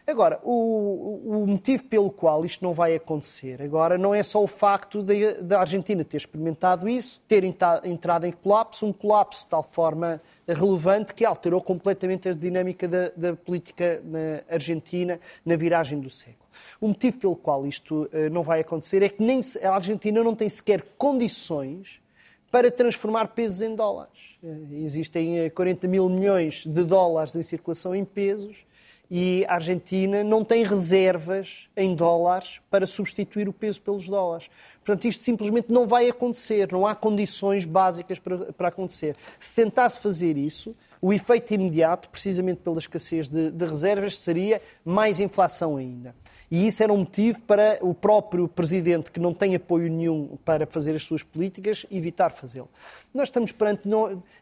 Agora, 0.06 0.38
o, 0.44 1.20
o, 1.26 1.46
motivo 1.48 1.82
pelo 1.82 2.12
qual 2.12 2.44
isto 2.44 2.64
não 2.64 2.72
vai 2.72 2.94
acontecer 2.94 3.60
agora 3.60 3.98
não 3.98 4.14
é 4.14 4.22
só 4.22 4.40
o 4.40 4.46
facto 4.46 5.02
da 5.02 5.58
Argentina 5.58 6.04
ter 6.04 6.18
experimentado 6.18 6.88
isso, 6.88 7.20
ter 7.26 7.42
entrado 7.42 8.24
em 8.24 8.30
colapso, 8.30 8.86
um 8.86 8.92
colapso 8.92 9.42
de 9.42 9.48
tal 9.48 9.64
forma 9.64 10.22
relevante 10.46 11.12
que 11.12 11.24
alterou 11.24 11.60
completamente 11.60 12.28
a 12.28 12.32
dinâmica 12.32 12.86
da, 12.86 13.08
da 13.16 13.34
política 13.34 14.00
na 14.04 14.42
Argentina 14.48 15.18
na 15.44 15.56
viragem 15.56 15.98
do 15.98 16.08
século. 16.08 16.46
O 16.80 16.86
motivo 16.86 17.18
pelo 17.18 17.34
qual 17.34 17.66
isto 17.66 18.04
uh, 18.04 18.30
não 18.30 18.44
vai 18.44 18.60
acontecer 18.60 19.02
é 19.02 19.08
que 19.08 19.20
nem 19.20 19.40
a 19.60 19.70
Argentina 19.70 20.22
não 20.22 20.36
tem 20.36 20.48
sequer 20.48 20.84
condições 20.96 22.00
para 22.48 22.70
transformar 22.70 23.28
pesos 23.28 23.60
em 23.60 23.74
dólares. 23.74 24.38
Existem 24.70 25.50
40 25.50 25.88
mil 25.88 26.08
milhões 26.08 26.64
de 26.64 26.84
dólares 26.84 27.34
em 27.34 27.42
circulação 27.42 27.92
em 27.92 28.04
pesos 28.04 28.64
e 29.10 29.44
a 29.48 29.54
Argentina 29.54 30.24
não 30.24 30.44
tem 30.44 30.64
reservas 30.64 31.68
em 31.76 31.94
dólares 31.94 32.60
para 32.70 32.86
substituir 32.86 33.48
o 33.48 33.52
peso 33.52 33.80
pelos 33.80 34.08
dólares. 34.08 34.50
Portanto, 34.84 35.06
isto 35.06 35.22
simplesmente 35.22 35.72
não 35.72 35.86
vai 35.86 36.08
acontecer, 36.08 36.70
não 36.72 36.86
há 36.86 36.94
condições 36.94 37.64
básicas 37.64 38.18
para, 38.18 38.52
para 38.52 38.68
acontecer. 38.68 39.16
Se 39.38 39.54
tentasse 39.54 40.00
fazer 40.00 40.36
isso, 40.36 40.74
o 41.00 41.12
efeito 41.12 41.54
imediato, 41.54 42.08
precisamente 42.08 42.60
pela 42.60 42.78
escassez 42.78 43.28
de, 43.28 43.50
de 43.50 43.66
reservas, 43.66 44.18
seria 44.18 44.60
mais 44.84 45.20
inflação 45.20 45.76
ainda. 45.76 46.14
E 46.50 46.66
isso 46.66 46.82
era 46.82 46.92
um 46.92 46.98
motivo 46.98 47.40
para 47.40 47.78
o 47.80 47.92
próprio 47.92 48.46
presidente, 48.46 49.10
que 49.10 49.18
não 49.18 49.34
tem 49.34 49.54
apoio 49.54 49.90
nenhum 49.90 50.38
para 50.44 50.64
fazer 50.64 50.94
as 50.94 51.02
suas 51.02 51.22
políticas, 51.22 51.84
evitar 51.90 52.30
fazê-lo. 52.30 52.68
Nós 53.12 53.28
estamos 53.28 53.50
perante. 53.50 53.88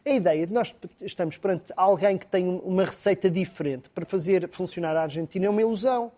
a 0.05 0.09
ideia 0.09 0.45
de 0.45 0.53
nós 0.53 0.73
estamos 1.01 1.37
perante 1.37 1.73
alguém 1.75 2.17
que 2.17 2.27
tem 2.27 2.47
uma 2.63 2.85
receita 2.85 3.29
diferente 3.29 3.89
para 3.89 4.05
fazer 4.05 4.47
funcionar 4.49 4.95
a 4.95 5.03
Argentina 5.03 5.47
é 5.47 5.49
uma 5.49 5.61
ilusão. 5.61 6.11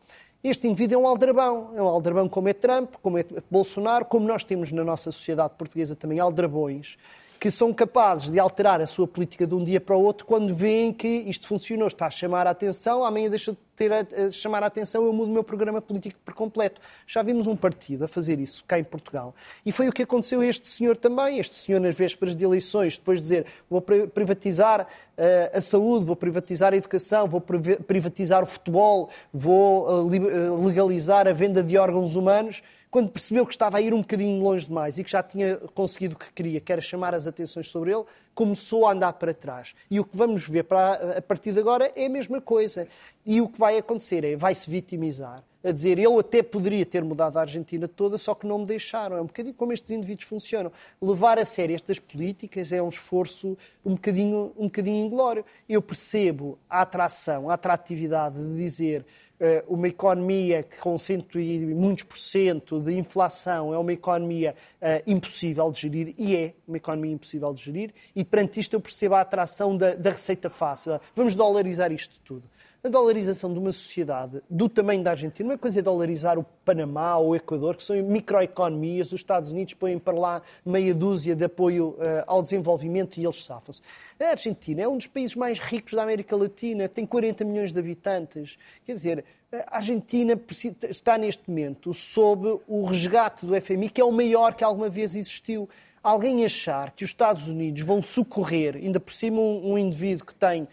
Este 0.43 0.67
indivíduo 0.67 0.95
é 0.95 1.03
um 1.03 1.07
aldrabão. 1.07 1.71
É 1.75 1.81
um 1.81 1.87
aldrabão 1.87 2.27
como 2.27 2.49
é 2.49 2.53
Trump, 2.53 2.95
como 3.01 3.17
é 3.17 3.25
Bolsonaro, 3.49 4.05
como 4.05 4.27
nós 4.27 4.43
temos 4.43 4.71
na 4.71 4.83
nossa 4.83 5.11
sociedade 5.11 5.53
portuguesa 5.57 5.95
também 5.95 6.19
aldrabões 6.19 6.97
que 7.39 7.51
são 7.51 7.73
capazes 7.73 8.29
de 8.29 8.39
alterar 8.39 8.81
a 8.81 8.87
sua 8.87 9.07
política 9.07 9.45
de 9.45 9.53
um 9.53 9.63
dia 9.63 9.79
para 9.79 9.95
o 9.95 10.01
outro 10.01 10.25
quando 10.25 10.53
veem 10.53 10.91
que 10.91 11.07
isto 11.07 11.47
funcionou, 11.47 11.87
está 11.87 12.07
a 12.07 12.09
chamar 12.09 12.47
a 12.47 12.51
atenção, 12.51 13.05
amanhã 13.05 13.29
deixa 13.29 13.51
de 13.51 13.57
ter 13.75 13.93
a, 13.93 13.99
a 13.99 14.31
chamar 14.31 14.63
a 14.63 14.65
atenção, 14.65 15.05
eu 15.05 15.13
mudo 15.13 15.29
o 15.29 15.33
meu 15.33 15.43
programa 15.43 15.79
político 15.79 16.19
por 16.25 16.33
completo. 16.33 16.81
Já 17.05 17.21
vimos 17.21 17.45
um 17.45 17.55
partido 17.55 18.05
a 18.05 18.07
fazer 18.07 18.39
isso 18.39 18.65
cá 18.65 18.79
em 18.79 18.83
Portugal. 18.83 19.35
E 19.63 19.71
foi 19.71 19.87
o 19.87 19.91
que 19.91 20.01
aconteceu 20.01 20.41
a 20.41 20.45
este 20.45 20.67
senhor 20.67 20.97
também. 20.97 21.37
Este 21.37 21.55
senhor, 21.55 21.79
nas 21.79 21.95
vésperas 21.95 22.35
de 22.35 22.43
eleições, 22.43 22.97
depois 22.97 23.19
de 23.19 23.23
dizer 23.23 23.45
vou 23.69 23.81
privatizar 23.81 24.81
uh, 24.81 25.57
a 25.57 25.61
saúde, 25.61 26.05
vou 26.05 26.15
privatizar 26.15 26.73
a 26.73 26.77
educação, 26.77 27.27
vou 27.27 27.39
privatizar 27.39 28.41
o 28.41 28.47
futebol, 28.47 29.09
vou 29.31 30.07
uh, 30.07 30.65
legalizar 30.65 31.27
a 31.27 31.33
venda 31.33 31.61
de 31.61 31.77
órgãos 31.77 32.15
humanos 32.15 32.63
quando 32.89 33.09
percebeu 33.09 33.45
que 33.45 33.53
estava 33.53 33.77
a 33.77 33.81
ir 33.81 33.93
um 33.93 34.01
bocadinho 34.01 34.41
longe 34.41 34.65
demais 34.65 34.97
e 34.97 35.03
que 35.03 35.11
já 35.11 35.21
tinha 35.21 35.57
conseguido 35.75 36.15
o 36.15 36.17
que 36.17 36.31
queria, 36.31 36.59
que 36.59 36.71
era 36.71 36.81
chamar 36.81 37.13
as 37.13 37.27
atenções 37.27 37.67
sobre 37.67 37.91
ele, 37.91 38.05
começou 38.33 38.87
a 38.87 38.91
andar 38.91 39.13
para 39.13 39.33
trás. 39.33 39.73
E 39.89 39.99
o 39.99 40.05
que 40.05 40.15
vamos 40.15 40.47
ver 40.47 40.63
para, 40.63 41.17
a 41.17 41.21
partir 41.21 41.51
de 41.51 41.59
agora 41.59 41.91
é 41.95 42.05
a 42.05 42.09
mesma 42.09 42.39
coisa. 42.39 42.87
E 43.25 43.41
o 43.41 43.49
que 43.49 43.59
vai 43.59 43.77
acontecer 43.77 44.23
é, 44.23 44.35
vai-se 44.35 44.69
vitimizar, 44.69 45.43
a 45.63 45.71
dizer, 45.71 45.97
ele 45.97 46.19
até 46.19 46.41
poderia 46.43 46.85
ter 46.85 47.03
mudado 47.03 47.37
a 47.37 47.41
Argentina 47.41 47.87
toda, 47.87 48.17
só 48.17 48.35
que 48.35 48.45
não 48.45 48.59
me 48.59 48.65
deixaram. 48.65 49.17
É 49.17 49.21
um 49.21 49.25
bocadinho 49.25 49.55
como 49.55 49.73
estes 49.73 49.91
indivíduos 49.91 50.27
funcionam. 50.27 50.71
Levar 51.01 51.39
a 51.39 51.45
sério 51.45 51.75
estas 51.75 51.99
políticas 51.99 52.71
é 52.71 52.81
um 52.81 52.89
esforço 52.89 53.57
um 53.83 53.95
bocadinho, 53.95 54.53
um 54.55 54.65
bocadinho 54.65 55.05
inglório. 55.05 55.43
Eu 55.67 55.81
percebo 55.81 56.57
a 56.69 56.81
atração, 56.81 57.49
a 57.49 57.55
atratividade 57.55 58.37
de 58.37 58.55
dizer 58.55 59.05
uma 59.67 59.87
economia 59.87 60.63
que 60.63 60.77
com 60.77 60.97
cento 60.97 61.39
e 61.39 61.59
muitos 61.73 62.03
por 62.03 62.17
cento 62.17 62.79
de 62.79 62.93
inflação 62.97 63.73
é 63.73 63.77
uma 63.77 63.93
economia 63.93 64.55
uh, 64.81 65.03
impossível 65.05 65.71
de 65.71 65.81
gerir, 65.81 66.15
e 66.17 66.35
é 66.35 66.53
uma 66.67 66.77
economia 66.77 67.13
impossível 67.13 67.53
de 67.53 67.63
gerir, 67.63 67.93
e 68.15 68.23
perante 68.23 68.59
isto 68.59 68.73
eu 68.73 68.81
percebo 68.81 69.15
a 69.15 69.21
atração 69.21 69.77
da, 69.77 69.93
da 69.93 70.11
receita 70.11 70.49
fácil. 70.49 70.99
Vamos 71.15 71.35
dolarizar 71.35 71.91
isto 71.91 72.19
tudo 72.25 72.43
a 72.87 72.89
dolarização 72.89 73.51
de 73.51 73.59
uma 73.59 73.71
sociedade 73.71 74.41
do 74.49 74.67
tamanho 74.67 75.03
da 75.03 75.11
Argentina, 75.11 75.49
uma 75.49 75.57
coisa 75.57 75.79
é 75.79 75.81
dolarizar 75.81 76.39
o 76.39 76.43
Panamá 76.65 77.17
ou 77.17 77.29
o 77.29 77.35
Equador, 77.35 77.75
que 77.75 77.83
são 77.83 77.95
microeconomias, 78.01 79.07
os 79.07 79.19
Estados 79.19 79.51
Unidos 79.51 79.73
põem 79.73 79.99
para 79.99 80.17
lá 80.17 80.41
meia 80.65 80.95
dúzia 80.95 81.35
de 81.35 81.43
apoio 81.43 81.89
uh, 81.89 82.23
ao 82.25 82.41
desenvolvimento 82.41 83.19
e 83.19 83.25
eles 83.25 83.43
safam-se. 83.43 83.81
A 84.19 84.31
Argentina 84.31 84.81
é 84.81 84.87
um 84.87 84.97
dos 84.97 85.07
países 85.07 85.35
mais 85.35 85.59
ricos 85.59 85.93
da 85.93 86.03
América 86.03 86.35
Latina, 86.35 86.87
tem 86.87 87.05
40 87.05 87.45
milhões 87.45 87.71
de 87.71 87.79
habitantes. 87.79 88.57
Quer 88.85 88.93
dizer, 88.93 89.25
a 89.51 89.77
Argentina 89.77 90.39
está 90.89 91.17
neste 91.17 91.49
momento 91.49 91.93
sob 91.93 92.59
o 92.67 92.85
resgate 92.85 93.45
do 93.45 93.59
FMI, 93.59 93.89
que 93.89 94.01
é 94.01 94.03
o 94.03 94.11
maior 94.11 94.55
que 94.55 94.63
alguma 94.63 94.89
vez 94.89 95.15
existiu. 95.15 95.69
Alguém 96.01 96.45
achar 96.45 96.91
que 96.91 97.03
os 97.03 97.09
Estados 97.09 97.47
Unidos 97.47 97.81
vão 97.81 98.01
socorrer, 98.01 98.75
ainda 98.75 98.99
por 98.99 99.13
cima 99.13 99.39
um, 99.39 99.73
um 99.73 99.77
indivíduo 99.77 100.25
que 100.25 100.35
tem 100.35 100.67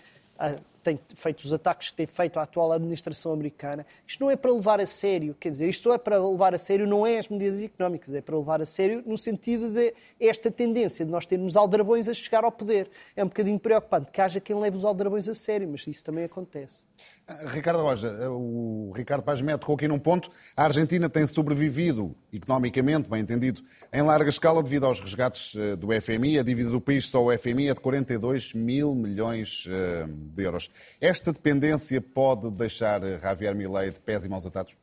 tem 0.84 1.00
feito 1.14 1.40
os 1.40 1.52
ataques 1.52 1.90
que 1.90 1.96
tem 1.96 2.06
feito 2.06 2.38
a 2.38 2.42
atual 2.42 2.70
administração 2.72 3.32
americana, 3.32 3.86
isto 4.06 4.22
não 4.22 4.30
é 4.30 4.36
para 4.36 4.52
levar 4.52 4.80
a 4.80 4.86
sério, 4.86 5.34
quer 5.40 5.50
dizer, 5.50 5.68
isto 5.68 5.84
só 5.84 5.94
é 5.94 5.98
para 5.98 6.18
levar 6.24 6.54
a 6.54 6.58
sério, 6.58 6.86
não 6.86 7.06
é 7.06 7.18
as 7.18 7.28
medidas 7.28 7.60
económicas, 7.60 8.14
é 8.14 8.20
para 8.20 8.36
levar 8.36 8.60
a 8.60 8.66
sério 8.66 9.02
no 9.06 9.16
sentido 9.16 9.70
de 9.70 9.94
esta 10.20 10.50
tendência 10.50 11.04
de 11.04 11.10
nós 11.10 11.26
termos 11.26 11.56
aldrabões 11.56 12.08
a 12.08 12.14
chegar 12.14 12.44
ao 12.44 12.52
poder. 12.52 12.90
É 13.16 13.24
um 13.24 13.28
bocadinho 13.28 13.58
preocupante 13.58 14.10
que 14.10 14.20
haja 14.20 14.38
quem 14.40 14.54
leve 14.56 14.76
os 14.76 14.84
aldrabões 14.84 15.28
a 15.28 15.34
sério, 15.34 15.68
mas 15.68 15.86
isso 15.86 16.04
também 16.04 16.24
acontece. 16.24 16.84
Ricardo 17.46 17.82
Roja, 17.82 18.30
o 18.30 18.92
Ricardo 18.94 19.24
Paz 19.24 19.40
Meto 19.40 19.60
tocou 19.60 19.76
aqui 19.76 19.88
num 19.88 19.98
ponto. 19.98 20.30
A 20.56 20.64
Argentina 20.64 21.08
tem 21.08 21.26
sobrevivido, 21.26 22.14
economicamente, 22.32 23.08
bem 23.08 23.22
entendido, 23.22 23.62
em 23.92 24.02
larga 24.02 24.28
escala 24.28 24.62
devido 24.62 24.84
aos 24.84 25.00
resgates 25.00 25.54
eh, 25.56 25.74
do 25.74 25.88
FMI. 26.00 26.38
A 26.38 26.42
dívida 26.42 26.70
do 26.70 26.80
país 26.80 27.08
só 27.08 27.24
o 27.24 27.36
FMI 27.36 27.70
é 27.70 27.74
de 27.74 27.80
42 27.80 28.52
mil 28.52 28.94
milhões 28.94 29.66
de 30.34 30.42
euros. 30.42 30.70
Esta 31.00 31.32
dependência 31.32 32.00
pode 32.00 32.50
deixar 32.50 33.00
Javier 33.20 33.54
Milei 33.54 33.90
de 33.90 34.00
pés 34.00 34.24
e 34.24 34.28
mãos 34.28 34.44
atados? 34.44 34.76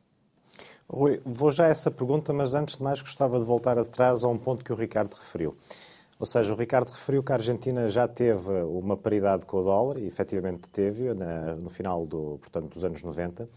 Rui, 0.88 1.22
vou 1.24 1.50
já 1.50 1.66
a 1.66 1.68
essa 1.70 1.90
pergunta, 1.90 2.32
mas 2.32 2.54
antes 2.54 2.76
de 2.76 2.82
mais 2.82 3.00
gostava 3.00 3.38
de 3.38 3.44
voltar 3.44 3.78
atrás 3.78 4.22
a 4.22 4.28
um 4.28 4.36
ponto 4.36 4.64
que 4.64 4.72
o 4.72 4.76
Ricardo 4.76 5.14
referiu. 5.14 5.56
Ou 6.22 6.26
seja, 6.26 6.52
o 6.52 6.56
Ricardo 6.56 6.88
referiu 6.88 7.20
que 7.20 7.32
a 7.32 7.34
Argentina 7.34 7.88
já 7.88 8.06
teve 8.06 8.48
uma 8.62 8.96
paridade 8.96 9.44
com 9.44 9.56
o 9.56 9.64
dólar, 9.64 9.98
e 9.98 10.06
efetivamente 10.06 10.68
teve, 10.68 11.12
no 11.60 11.68
final 11.68 12.06
do, 12.06 12.38
portanto, 12.40 12.74
dos 12.74 12.84
anos 12.84 13.02
90. 13.02 13.48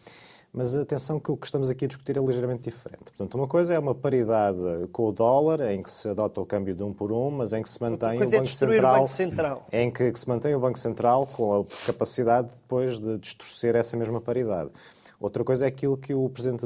Mas 0.52 0.76
atenção 0.76 1.20
que 1.20 1.32
o 1.32 1.38
que 1.38 1.46
estamos 1.46 1.70
aqui 1.70 1.86
a 1.86 1.88
discutir 1.88 2.18
é 2.18 2.20
ligeiramente 2.20 2.64
diferente. 2.64 3.04
Portanto, 3.04 3.36
uma 3.36 3.48
coisa 3.48 3.76
é 3.76 3.78
uma 3.78 3.94
paridade 3.94 4.58
com 4.92 5.10
o 5.10 5.12
dólar, 5.12 5.72
em 5.72 5.84
que 5.84 5.92
se 5.92 6.10
adota 6.10 6.42
o 6.42 6.46
câmbio 6.46 6.74
de 6.74 6.82
um 6.82 6.92
por 6.92 7.12
um, 7.12 7.30
mas 7.30 7.54
em 7.54 7.62
que 7.62 7.70
se 7.70 7.80
mantém 7.80 8.18
o 8.18 8.20
banco, 8.22 8.36
é 8.36 8.46
Central, 8.46 8.96
o 8.96 8.98
banco, 8.98 9.08
Central, 9.10 9.68
Em 9.72 9.92
que 9.92 10.16
se 10.16 10.28
mantém 10.28 10.56
o 10.56 10.60
Banco 10.60 10.80
Central 10.80 11.28
com 11.28 11.60
a 11.60 11.86
capacidade 11.86 12.48
depois 12.48 12.98
de 12.98 13.20
distorcer 13.20 13.76
essa 13.76 13.96
mesma 13.96 14.20
paridade. 14.20 14.72
Outra 15.20 15.44
coisa 15.44 15.66
é 15.66 15.68
aquilo 15.68 15.98
que 15.98 16.16
o 16.16 16.28
presidente 16.30 16.66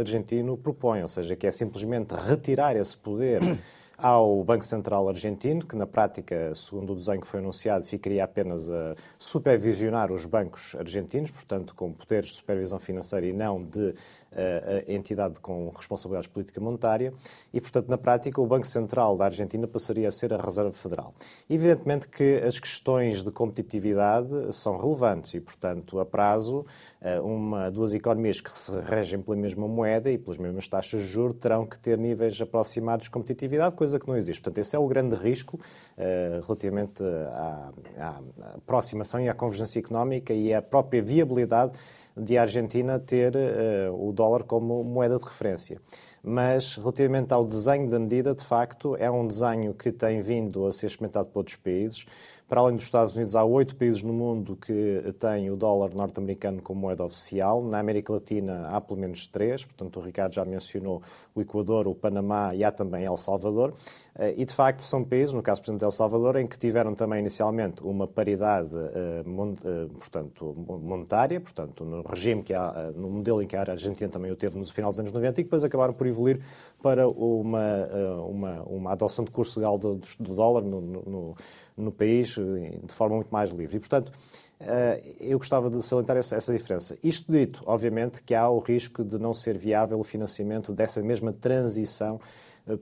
argentino 0.00 0.56
propõe, 0.56 1.02
ou 1.02 1.08
seja, 1.08 1.36
que 1.36 1.46
é 1.46 1.50
simplesmente 1.50 2.14
retirar 2.14 2.74
esse 2.76 2.96
poder 2.96 3.42
ao 3.96 4.42
Banco 4.44 4.64
Central 4.64 5.08
Argentino, 5.08 5.64
que 5.64 5.76
na 5.76 5.86
prática, 5.86 6.54
segundo 6.54 6.92
o 6.92 6.96
desenho 6.96 7.20
que 7.20 7.26
foi 7.26 7.40
anunciado, 7.40 7.84
ficaria 7.84 8.24
apenas 8.24 8.70
a 8.70 8.94
supervisionar 9.18 10.12
os 10.12 10.26
bancos 10.26 10.74
argentinos, 10.78 11.30
portanto, 11.30 11.74
com 11.74 11.92
poderes 11.92 12.30
de 12.30 12.36
supervisão 12.36 12.78
financeira 12.78 13.26
e 13.26 13.32
não 13.32 13.60
de 13.60 13.94
a 14.36 14.92
entidade 14.92 15.38
com 15.40 15.68
responsabilidades 15.70 16.28
de 16.28 16.32
política 16.32 16.60
monetária 16.60 17.12
e, 17.52 17.60
portanto, 17.60 17.88
na 17.88 17.98
prática, 17.98 18.40
o 18.40 18.46
Banco 18.46 18.66
Central 18.66 19.16
da 19.16 19.26
Argentina 19.26 19.66
passaria 19.66 20.08
a 20.08 20.12
ser 20.12 20.32
a 20.32 20.36
Reserva 20.36 20.72
Federal. 20.72 21.14
Evidentemente 21.48 22.08
que 22.08 22.36
as 22.38 22.58
questões 22.58 23.22
de 23.22 23.30
competitividade 23.30 24.28
são 24.52 24.76
relevantes 24.76 25.34
e, 25.34 25.40
portanto, 25.40 26.00
a 26.00 26.06
prazo, 26.06 26.66
eh, 27.00 27.20
uma, 27.20 27.70
duas 27.70 27.94
economias 27.94 28.40
que 28.40 28.56
se 28.58 28.72
regem 28.80 29.20
pela 29.20 29.36
mesma 29.36 29.68
moeda 29.68 30.10
e 30.10 30.16
pelas 30.16 30.38
mesmas 30.38 30.66
taxas 30.68 31.02
de 31.02 31.06
juros 31.06 31.36
terão 31.38 31.66
que 31.66 31.78
ter 31.78 31.98
níveis 31.98 32.40
aproximados 32.40 33.04
de 33.04 33.10
competitividade, 33.10 33.76
coisa 33.76 34.00
que 34.00 34.08
não 34.08 34.16
existe. 34.16 34.40
Portanto, 34.40 34.58
esse 34.58 34.74
é 34.74 34.78
o 34.78 34.86
grande 34.86 35.14
risco 35.14 35.56
uh, 35.56 36.44
relativamente 36.46 37.02
à, 37.02 37.72
à 37.98 38.20
aproximação 38.56 39.20
e 39.20 39.28
à 39.28 39.34
convergência 39.34 39.78
económica 39.78 40.32
e 40.32 40.54
à 40.54 40.62
própria 40.62 41.02
viabilidade 41.02 41.72
de 42.16 42.38
a 42.38 42.42
Argentina 42.42 42.98
ter 42.98 43.34
uh, 43.34 44.08
o 44.08 44.12
dólar 44.12 44.44
como 44.44 44.84
moeda 44.84 45.18
de 45.18 45.24
referência. 45.24 45.80
Mas, 46.22 46.76
relativamente 46.76 47.34
ao 47.34 47.44
desenho 47.44 47.90
da 47.90 47.98
medida, 47.98 48.34
de 48.34 48.44
facto, 48.44 48.96
é 48.96 49.10
um 49.10 49.26
desenho 49.26 49.74
que 49.74 49.92
tem 49.92 50.22
vindo 50.22 50.66
a 50.66 50.72
ser 50.72 50.86
experimentado 50.86 51.28
por 51.28 51.40
outros 51.40 51.56
países. 51.56 52.06
Para 52.46 52.60
além 52.60 52.76
dos 52.76 52.84
Estados 52.84 53.14
Unidos, 53.14 53.34
há 53.34 53.42
oito 53.42 53.74
países 53.74 54.02
no 54.02 54.12
mundo 54.12 54.54
que 54.54 55.02
têm 55.18 55.50
o 55.50 55.56
dólar 55.56 55.94
norte-americano 55.94 56.60
como 56.60 56.82
moeda 56.82 57.02
oficial. 57.02 57.62
Na 57.62 57.78
América 57.78 58.12
Latina 58.12 58.68
há 58.68 58.80
pelo 58.82 59.00
menos 59.00 59.26
três, 59.26 59.64
portanto, 59.64 59.98
o 59.98 60.02
Ricardo 60.02 60.34
já 60.34 60.44
mencionou 60.44 61.02
o 61.34 61.40
Equador, 61.40 61.88
o 61.88 61.94
Panamá 61.94 62.54
e 62.54 62.62
há 62.62 62.70
também 62.70 63.04
El 63.06 63.16
Salvador. 63.16 63.72
Eh, 64.16 64.34
e, 64.36 64.44
de 64.44 64.54
facto, 64.54 64.82
são 64.82 65.02
países, 65.02 65.32
no 65.32 65.42
caso, 65.42 65.62
por 65.62 65.66
exemplo, 65.66 65.78
de 65.78 65.84
El 65.86 65.90
Salvador, 65.90 66.36
em 66.36 66.46
que 66.46 66.58
tiveram 66.58 66.94
também 66.94 67.20
inicialmente 67.20 67.82
uma 67.82 68.06
paridade 68.06 68.70
eh, 68.74 69.24
eh, 69.24 69.86
portanto, 69.98 70.54
monetária, 70.54 71.40
portanto, 71.40 71.82
no 71.82 72.02
regime, 72.02 72.42
que 72.42 72.52
há, 72.52 72.92
no 72.94 73.08
modelo 73.08 73.42
em 73.42 73.46
que 73.46 73.56
a 73.56 73.62
Argentina 73.62 74.10
também 74.10 74.30
o 74.30 74.36
teve 74.36 74.58
no 74.58 74.66
final 74.66 74.90
dos 74.90 75.00
anos 75.00 75.12
90 75.12 75.40
e 75.40 75.44
depois 75.44 75.64
acabaram 75.64 75.94
por 75.94 76.06
evoluir 76.06 76.40
para 76.82 77.08
uma, 77.08 77.88
uma, 78.28 78.62
uma 78.64 78.92
adoção 78.92 79.24
de 79.24 79.30
curso 79.30 79.58
legal 79.58 79.78
do, 79.78 79.98
do 80.20 80.34
dólar 80.34 80.62
no, 80.62 80.80
no 80.80 81.36
no 81.76 81.90
país 81.92 82.36
eh, 82.38 82.78
de 82.82 82.92
forma 82.92 83.16
muito 83.16 83.30
mais 83.30 83.50
livre. 83.50 83.76
E, 83.76 83.80
portanto, 83.80 84.12
eh, 84.60 85.14
eu 85.20 85.38
gostava 85.38 85.68
de 85.68 85.82
salientar 85.82 86.16
essa 86.16 86.52
diferença. 86.52 86.98
Isto 87.02 87.32
dito, 87.32 87.62
obviamente, 87.66 88.22
que 88.22 88.34
há 88.34 88.48
o 88.48 88.58
risco 88.58 89.04
de 89.04 89.18
não 89.18 89.34
ser 89.34 89.58
viável 89.58 89.98
o 89.98 90.04
financiamento 90.04 90.72
dessa 90.72 91.02
mesma 91.02 91.32
transição 91.32 92.20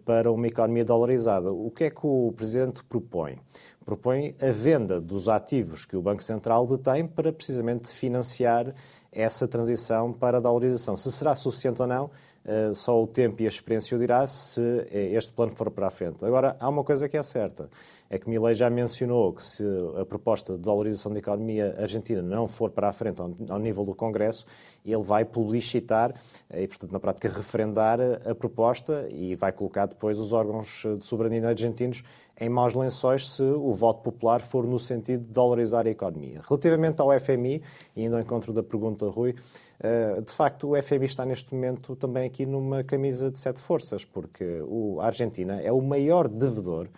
para 0.05 0.31
uma 0.31 0.47
economia 0.47 0.85
dolarizada. 0.85 1.53
O 1.53 1.71
que 1.71 1.85
é 1.85 1.91
que 1.91 2.07
o 2.07 2.33
Presidente 2.37 2.85
propõe? 2.85 3.39
Propõe 3.85 4.37
a 4.41 4.51
venda 4.51 5.01
dos 5.01 5.29
ativos 5.29 5.85
que 5.85 5.97
o 5.97 6.03
Banco 6.03 6.23
Central 6.23 6.67
detém 6.67 7.07
para 7.07 7.33
precisamente 7.33 7.89
financiar 7.89 8.73
essa 9.11 9.49
transição 9.49 10.13
para 10.13 10.39
a 10.39 10.41
dolarização. 10.41 10.97
Se 10.97 11.11
será 11.11 11.35
suficiente 11.35 11.83
ou 11.83 11.89
não, 11.89 12.05
eh, 12.05 12.11
só 12.75 13.01
o 13.01 13.07
tempo 13.07 13.41
e 13.43 13.45
a 13.45 13.49
experiência 13.49 13.97
o 13.97 14.01
dirá 14.01 14.27
se 14.27 14.61
eh, 14.91 15.13
este 15.15 15.33
plano 15.33 15.53
for 15.55 15.71
para 15.71 15.87
a 15.87 15.91
frente. 15.91 16.25
Agora, 16.25 16.57
há 16.59 16.69
uma 16.69 16.83
coisa 16.83 17.09
que 17.09 17.17
é 17.17 17.23
certa, 17.23 17.71
é 18.11 18.19
que 18.19 18.29
Milei 18.29 18.55
já 18.55 18.69
mencionou 18.69 19.33
que 19.33 19.45
se 19.45 19.65
a 20.01 20.05
proposta 20.05 20.55
de 20.55 20.59
dolarização 20.59 21.13
da 21.13 21.19
economia 21.19 21.75
argentina 21.79 22.21
não 22.21 22.49
for 22.49 22.71
para 22.71 22.89
a 22.89 22.93
frente 22.93 23.21
ao 23.21 23.59
nível 23.59 23.85
do 23.85 23.95
Congresso, 23.95 24.45
ele 24.85 25.03
vai 25.03 25.25
publicitar 25.25 26.15
eh, 26.51 26.65
e, 26.65 26.69
portanto, 26.69 26.93
na 26.93 27.01
prática, 27.01 27.29
referendar 27.29 27.99
a 28.27 28.35
proposta 28.35 29.07
e 29.11 29.35
vai 29.37 29.53
colocar 29.53 29.87
depois 29.87 30.19
os 30.19 30.33
órgãos 30.33 30.83
de 30.99 31.07
soberania 31.07 31.49
argentinos 31.49 32.03
em 32.43 32.49
maus 32.49 32.75
lençóis 32.75 33.31
se 33.31 33.43
o 33.43 33.73
voto 33.73 34.03
popular 34.03 34.41
for 34.41 34.67
no 34.67 34.79
sentido 34.79 35.25
de 35.25 35.33
dolarizar 35.33 35.87
a 35.87 35.91
economia. 35.91 36.41
Relativamente 36.49 37.01
ao 37.01 37.17
FMI, 37.19 37.63
e 37.95 38.05
indo 38.05 38.17
ao 38.17 38.21
encontro 38.21 38.53
da 38.53 38.63
pergunta, 38.63 39.07
Rui, 39.07 39.35
eh, 39.72 39.72
de 40.25 40.33
facto, 40.33 40.71
o 40.71 40.83
FMI 40.83 41.07
está 41.07 41.25
neste 41.25 41.53
momento 41.53 41.97
também 41.97 42.27
aqui 42.27 42.47
numa 42.47 42.85
camisa 42.85 43.31
de 43.31 43.39
sete 43.39 43.61
forças, 43.61 44.05
porque 44.05 44.45
a 45.01 45.07
Argentina 45.07 45.61
é 45.61 45.73
o 45.73 45.81
maior 45.81 46.29
devedor 46.29 46.89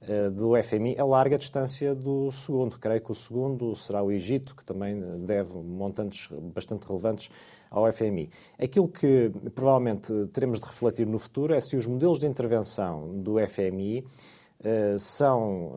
eh, 0.00 0.30
do 0.30 0.52
FMI 0.62 0.96
a 0.96 1.04
larga 1.04 1.36
distância 1.36 1.94
do 1.94 2.30
segundo. 2.30 2.78
Creio 2.78 3.00
que 3.00 3.10
o 3.10 3.14
segundo 3.14 3.74
será 3.74 4.02
o 4.02 4.12
Egito, 4.12 4.54
que 4.54 4.64
também 4.64 5.00
deve 5.24 5.54
montantes 5.54 6.28
bastante 6.54 6.86
relevantes 6.86 7.28
ao 7.68 7.90
FMI. 7.92 8.30
Aquilo 8.58 8.86
que 8.86 9.30
provavelmente 9.54 10.12
teremos 10.32 10.60
de 10.60 10.66
refletir 10.66 11.06
no 11.06 11.18
futuro 11.18 11.52
é 11.52 11.60
se 11.60 11.76
os 11.76 11.84
modelos 11.84 12.20
de 12.20 12.26
intervenção 12.26 13.08
do 13.18 13.34
FMI 13.44 13.98
eh, 13.98 14.04
são 14.98 15.74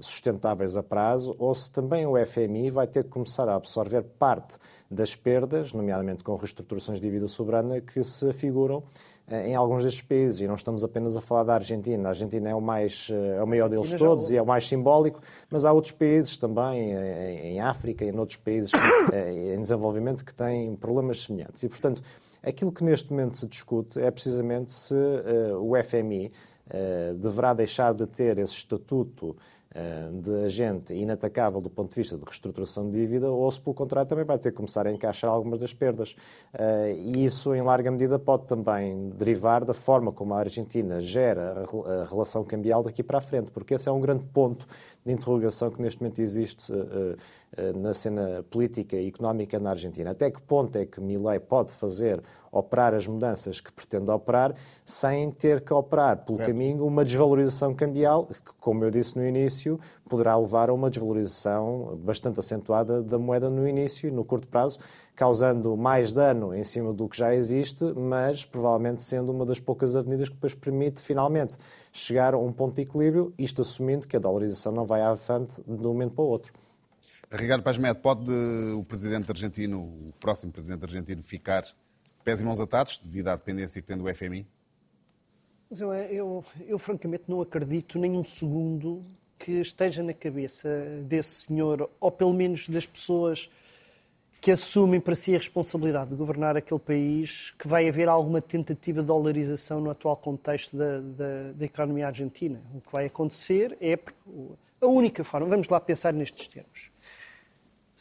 sustentáveis 0.00 0.76
a 0.76 0.82
prazo 0.82 1.34
ou 1.38 1.54
se 1.54 1.72
também 1.72 2.06
o 2.06 2.14
FMI 2.26 2.70
vai 2.70 2.86
ter 2.86 3.04
que 3.04 3.10
começar 3.10 3.48
a 3.48 3.54
absorver 3.54 4.02
parte 4.18 4.58
das 4.90 5.14
perdas, 5.14 5.72
nomeadamente 5.72 6.24
com 6.24 6.34
reestruturações 6.34 7.00
de 7.00 7.06
dívida 7.06 7.28
soberana, 7.28 7.80
que 7.80 8.02
se 8.02 8.28
afiguram 8.28 8.82
eh, 9.28 9.50
em 9.50 9.54
alguns 9.54 9.84
destes 9.84 10.02
países. 10.02 10.40
E 10.40 10.48
não 10.48 10.56
estamos 10.56 10.82
apenas 10.82 11.16
a 11.16 11.20
falar 11.20 11.44
da 11.44 11.54
Argentina. 11.54 12.08
A 12.08 12.10
Argentina 12.10 12.50
é 12.50 12.54
o, 12.54 12.60
mais, 12.60 13.08
eh, 13.10 13.36
é 13.36 13.42
o 13.42 13.46
maior 13.46 13.68
deles 13.68 13.92
todos 13.92 14.32
e 14.32 14.36
é 14.36 14.42
o 14.42 14.46
mais 14.46 14.66
simbólico, 14.66 15.20
mas 15.48 15.64
há 15.64 15.72
outros 15.72 15.92
países 15.92 16.36
também, 16.36 16.92
eh, 16.92 17.40
em 17.44 17.60
África 17.60 18.04
e 18.04 18.08
em 18.08 18.18
outros 18.18 18.36
países 18.38 18.72
em 19.54 19.60
desenvolvimento, 19.60 20.24
que 20.24 20.34
têm 20.34 20.74
problemas 20.74 21.22
semelhantes. 21.22 21.62
E, 21.62 21.68
portanto, 21.68 22.02
aquilo 22.42 22.72
que 22.72 22.82
neste 22.82 23.12
momento 23.12 23.38
se 23.38 23.46
discute 23.46 24.00
é 24.00 24.10
precisamente 24.10 24.72
se 24.72 24.96
o 25.60 25.72
FMI 25.84 26.32
deverá 27.18 27.52
deixar 27.52 27.92
de 27.94 28.06
ter 28.06 28.38
esse 28.38 28.54
estatuto 28.54 29.36
eh, 29.72 30.10
de 30.12 30.46
agente 30.46 30.92
inatacável 30.92 31.60
do 31.60 31.70
ponto 31.70 31.90
de 31.90 32.00
vista 32.00 32.16
de 32.16 32.24
reestruturação 32.24 32.90
de 32.90 32.98
dívida, 32.98 33.30
ou 33.30 33.48
se, 33.52 33.60
pelo 33.60 33.72
contrário, 33.72 34.08
também 34.08 34.24
vai 34.24 34.36
ter 34.36 34.50
que 34.50 34.56
começar 34.56 34.84
a 34.84 34.90
encaixar 34.90 35.30
algumas 35.30 35.60
das 35.60 35.72
perdas. 35.72 36.16
Eh, 36.52 36.96
e 36.96 37.24
isso, 37.24 37.54
em 37.54 37.62
larga 37.62 37.88
medida, 37.88 38.18
pode 38.18 38.46
também 38.46 39.10
derivar 39.10 39.64
da 39.64 39.72
forma 39.72 40.10
como 40.10 40.34
a 40.34 40.38
Argentina 40.40 41.00
gera 41.00 41.64
a 42.02 42.04
relação 42.04 42.42
cambial 42.42 42.82
daqui 42.82 43.00
para 43.00 43.18
a 43.18 43.20
frente, 43.20 43.52
porque 43.52 43.74
esse 43.74 43.88
é 43.88 43.92
um 43.92 44.00
grande 44.00 44.24
ponto 44.24 44.66
de 45.06 45.12
interrogação 45.12 45.70
que 45.70 45.80
neste 45.80 46.02
momento 46.02 46.20
existe 46.20 46.72
eh, 47.56 47.72
na 47.72 47.94
cena 47.94 48.44
política 48.50 48.96
e 48.96 49.06
económica 49.06 49.60
na 49.60 49.70
Argentina. 49.70 50.10
Até 50.10 50.32
que 50.32 50.42
ponto 50.42 50.76
é 50.78 50.84
que 50.84 51.00
Milei 51.00 51.38
pode 51.38 51.72
fazer 51.72 52.20
operar 52.52 52.94
as 52.94 53.06
mudanças 53.06 53.60
que 53.60 53.72
pretende 53.72 54.10
operar, 54.10 54.54
sem 54.84 55.30
ter 55.30 55.60
que 55.60 55.72
operar 55.72 56.24
pelo 56.24 56.38
certo. 56.38 56.50
caminho 56.50 56.86
uma 56.86 57.04
desvalorização 57.04 57.74
cambial, 57.74 58.26
que, 58.26 58.52
como 58.58 58.84
eu 58.84 58.90
disse 58.90 59.16
no 59.16 59.26
início, 59.26 59.78
poderá 60.08 60.36
levar 60.36 60.68
a 60.68 60.74
uma 60.74 60.90
desvalorização 60.90 61.98
bastante 62.02 62.40
acentuada 62.40 63.02
da 63.02 63.18
moeda 63.18 63.48
no 63.48 63.68
início 63.68 64.08
e 64.08 64.10
no 64.10 64.24
curto 64.24 64.48
prazo, 64.48 64.78
causando 65.14 65.76
mais 65.76 66.12
dano 66.12 66.54
em 66.54 66.64
cima 66.64 66.92
do 66.92 67.08
que 67.08 67.18
já 67.18 67.34
existe, 67.34 67.84
mas 67.94 68.44
provavelmente 68.44 69.02
sendo 69.02 69.30
uma 69.30 69.46
das 69.46 69.60
poucas 69.60 69.94
avenidas 69.94 70.28
que 70.28 70.34
depois 70.34 70.54
permite 70.54 71.00
finalmente 71.02 71.56
chegar 71.92 72.34
a 72.34 72.38
um 72.38 72.52
ponto 72.52 72.74
de 72.76 72.82
equilíbrio, 72.82 73.32
isto 73.38 73.62
assumindo 73.62 74.08
que 74.08 74.16
a 74.16 74.18
dolarização 74.18 74.72
não 74.72 74.84
vai 74.84 75.02
avante 75.02 75.60
de 75.66 75.86
um 75.86 75.92
momento 75.92 76.14
para 76.14 76.24
o 76.24 76.28
outro. 76.28 76.52
Ricardo 77.30 77.62
Paz 77.62 77.78
Med, 77.78 77.96
pode 78.00 78.28
o 78.74 78.82
presidente 78.82 79.30
argentino, 79.30 79.80
o 79.80 80.12
próximo 80.18 80.50
presidente 80.50 80.82
argentino, 80.84 81.22
ficar 81.22 81.62
pés 82.24 82.40
e 82.40 82.44
mãos 82.44 82.60
atados 82.60 82.98
devido 82.98 83.28
à 83.28 83.36
dependência 83.36 83.80
que 83.80 83.86
tem 83.86 83.96
do 83.96 84.12
FMI? 84.14 84.46
Eu, 85.70 85.92
eu, 85.92 86.44
eu, 86.66 86.78
francamente 86.78 87.24
não 87.28 87.40
acredito 87.40 87.98
nem 87.98 88.12
um 88.12 88.24
segundo 88.24 89.04
que 89.38 89.52
esteja 89.52 90.02
na 90.02 90.12
cabeça 90.12 90.68
desse 91.04 91.46
senhor, 91.46 91.88
ou 92.00 92.10
pelo 92.10 92.34
menos 92.34 92.68
das 92.68 92.84
pessoas 92.84 93.48
que 94.40 94.50
assumem 94.50 95.00
para 95.00 95.14
si 95.14 95.34
a 95.34 95.38
responsabilidade 95.38 96.10
de 96.10 96.16
governar 96.16 96.56
aquele 96.56 96.80
país, 96.80 97.52
que 97.58 97.68
vai 97.68 97.88
haver 97.88 98.08
alguma 98.08 98.40
tentativa 98.40 99.00
de 99.00 99.06
dolarização 99.06 99.80
no 99.80 99.90
atual 99.90 100.16
contexto 100.16 100.76
da, 100.76 100.98
da, 100.98 101.52
da 101.54 101.64
economia 101.64 102.06
argentina. 102.06 102.60
O 102.74 102.80
que 102.80 102.90
vai 102.90 103.06
acontecer 103.06 103.76
é 103.80 103.98
a 104.80 104.86
única 104.86 105.22
forma, 105.22 105.46
vamos 105.46 105.68
lá 105.68 105.78
pensar 105.78 106.12
nestes 106.12 106.48
termos. 106.48 106.90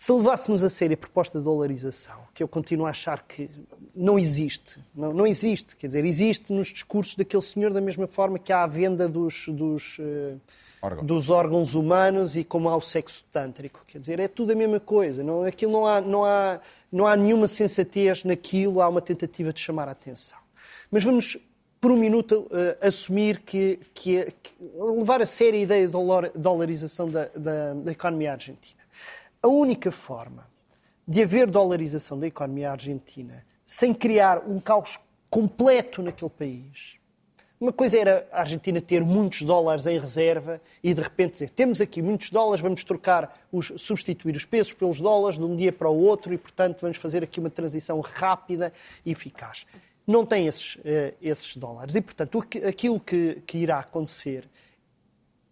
Se 0.01 0.13
levássemos 0.13 0.63
a 0.63 0.69
sério 0.69 0.93
a 0.93 0.97
proposta 0.97 1.39
de 1.39 1.43
dolarização, 1.43 2.21
que 2.33 2.41
eu 2.41 2.47
continuo 2.47 2.85
a 2.85 2.91
achar 2.91 3.21
que 3.23 3.49
não 3.93 4.17
existe, 4.17 4.79
não, 4.95 5.11
não 5.13 5.27
existe, 5.27 5.75
quer 5.75 5.87
dizer, 5.87 6.05
existe 6.05 6.53
nos 6.53 6.69
discursos 6.69 7.15
daquele 7.15 7.43
senhor 7.43 7.73
da 7.73 7.81
mesma 7.81 8.07
forma 8.07 8.39
que 8.39 8.53
há 8.53 8.63
a 8.63 8.65
venda 8.65 9.09
dos, 9.09 9.49
dos, 9.49 9.99
uh, 9.99 11.03
dos 11.03 11.29
órgãos 11.29 11.75
humanos 11.75 12.37
e 12.37 12.45
como 12.45 12.69
há 12.69 12.77
o 12.77 12.81
sexo 12.81 13.25
tântrico, 13.29 13.81
quer 13.85 13.99
dizer, 13.99 14.21
é 14.21 14.29
tudo 14.29 14.53
a 14.53 14.55
mesma 14.55 14.79
coisa, 14.79 15.21
não, 15.21 15.43
aquilo 15.43 15.73
não 15.73 15.85
há, 15.85 15.99
não, 15.99 16.23
há, 16.23 16.61
não 16.89 17.05
há 17.05 17.17
nenhuma 17.17 17.45
sensatez 17.45 18.23
naquilo, 18.23 18.81
há 18.81 18.87
uma 18.87 19.01
tentativa 19.01 19.51
de 19.51 19.59
chamar 19.59 19.89
a 19.89 19.91
atenção. 19.91 20.39
Mas 20.89 21.03
vamos, 21.03 21.37
por 21.81 21.91
um 21.91 21.97
minuto, 21.97 22.47
uh, 22.49 22.77
assumir 22.87 23.41
que, 23.41 23.81
que, 23.93 24.31
que, 24.41 24.51
levar 24.97 25.21
a 25.21 25.25
sério 25.25 25.59
a 25.59 25.63
ideia 25.63 25.87
de 25.87 25.93
dolarização 26.37 27.09
da, 27.09 27.25
da, 27.35 27.73
da 27.73 27.91
economia 27.91 28.31
argentina. 28.31 28.78
A 29.41 29.47
única 29.47 29.89
forma 29.89 30.49
de 31.07 31.23
haver 31.23 31.47
dolarização 31.47 32.19
da 32.19 32.27
economia 32.27 32.71
argentina 32.71 33.45
sem 33.65 33.93
criar 33.93 34.39
um 34.45 34.59
caos 34.59 34.99
completo 35.29 36.03
naquele 36.03 36.29
país. 36.29 36.95
Uma 37.59 37.71
coisa 37.71 37.97
era 37.97 38.27
a 38.33 38.41
Argentina 38.41 38.81
ter 38.81 39.01
muitos 39.01 39.41
dólares 39.43 39.85
em 39.85 39.97
reserva 39.97 40.61
e 40.83 40.93
de 40.93 41.01
repente 41.01 41.33
dizer 41.33 41.51
temos 41.51 41.79
aqui 41.79 42.01
muitos 42.01 42.29
dólares, 42.31 42.61
vamos 42.61 42.83
trocar, 42.83 43.47
os, 43.49 43.71
substituir 43.77 44.35
os 44.35 44.43
pesos 44.43 44.73
pelos 44.73 44.99
dólares 44.99 45.39
de 45.39 45.45
um 45.45 45.55
dia 45.55 45.71
para 45.71 45.89
o 45.89 45.97
outro 45.97 46.33
e, 46.33 46.37
portanto, 46.37 46.81
vamos 46.81 46.97
fazer 46.97 47.23
aqui 47.23 47.39
uma 47.39 47.49
transição 47.49 48.01
rápida 48.01 48.73
e 49.05 49.11
eficaz. 49.11 49.65
Não 50.05 50.25
tem 50.25 50.47
esses, 50.47 50.75
uh, 50.75 51.15
esses 51.21 51.55
dólares 51.55 51.95
e, 51.95 52.01
portanto, 52.01 52.45
aquilo 52.67 52.99
que, 52.99 53.41
que 53.45 53.57
irá 53.57 53.79
acontecer 53.79 54.49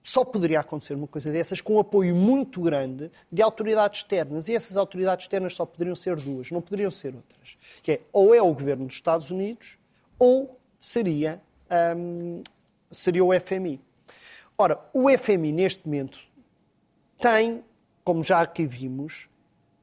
só 0.08 0.24
poderia 0.24 0.62
acontecer 0.62 0.94
uma 0.94 1.06
coisa 1.06 1.30
dessas 1.30 1.60
com 1.60 1.76
um 1.76 1.80
apoio 1.80 2.16
muito 2.16 2.62
grande 2.62 3.12
de 3.30 3.42
autoridades 3.42 4.00
externas. 4.00 4.48
E 4.48 4.56
essas 4.56 4.78
autoridades 4.78 5.26
externas 5.26 5.54
só 5.54 5.66
poderiam 5.66 5.98
ser 5.98 6.16
duas, 6.16 6.50
não 6.50 6.62
poderiam 6.62 6.90
ser 6.90 7.14
outras. 7.14 7.58
Que 7.84 7.92
é, 7.92 8.02
ou 8.14 8.34
é 8.34 8.42
o 8.42 8.54
governo 8.54 8.86
dos 8.86 8.96
Estados 8.96 9.30
Unidos, 9.30 9.78
ou 10.18 10.58
seria, 10.80 11.42
um, 11.98 12.42
seria 12.90 13.22
o 13.22 13.38
FMI. 13.38 13.82
Ora, 14.58 14.80
o 14.94 15.10
FMI, 15.10 15.52
neste 15.52 15.86
momento, 15.86 16.18
tem, 17.20 17.62
como 18.06 18.24
já 18.24 18.40
aqui 18.40 18.66
vimos, 18.66 19.28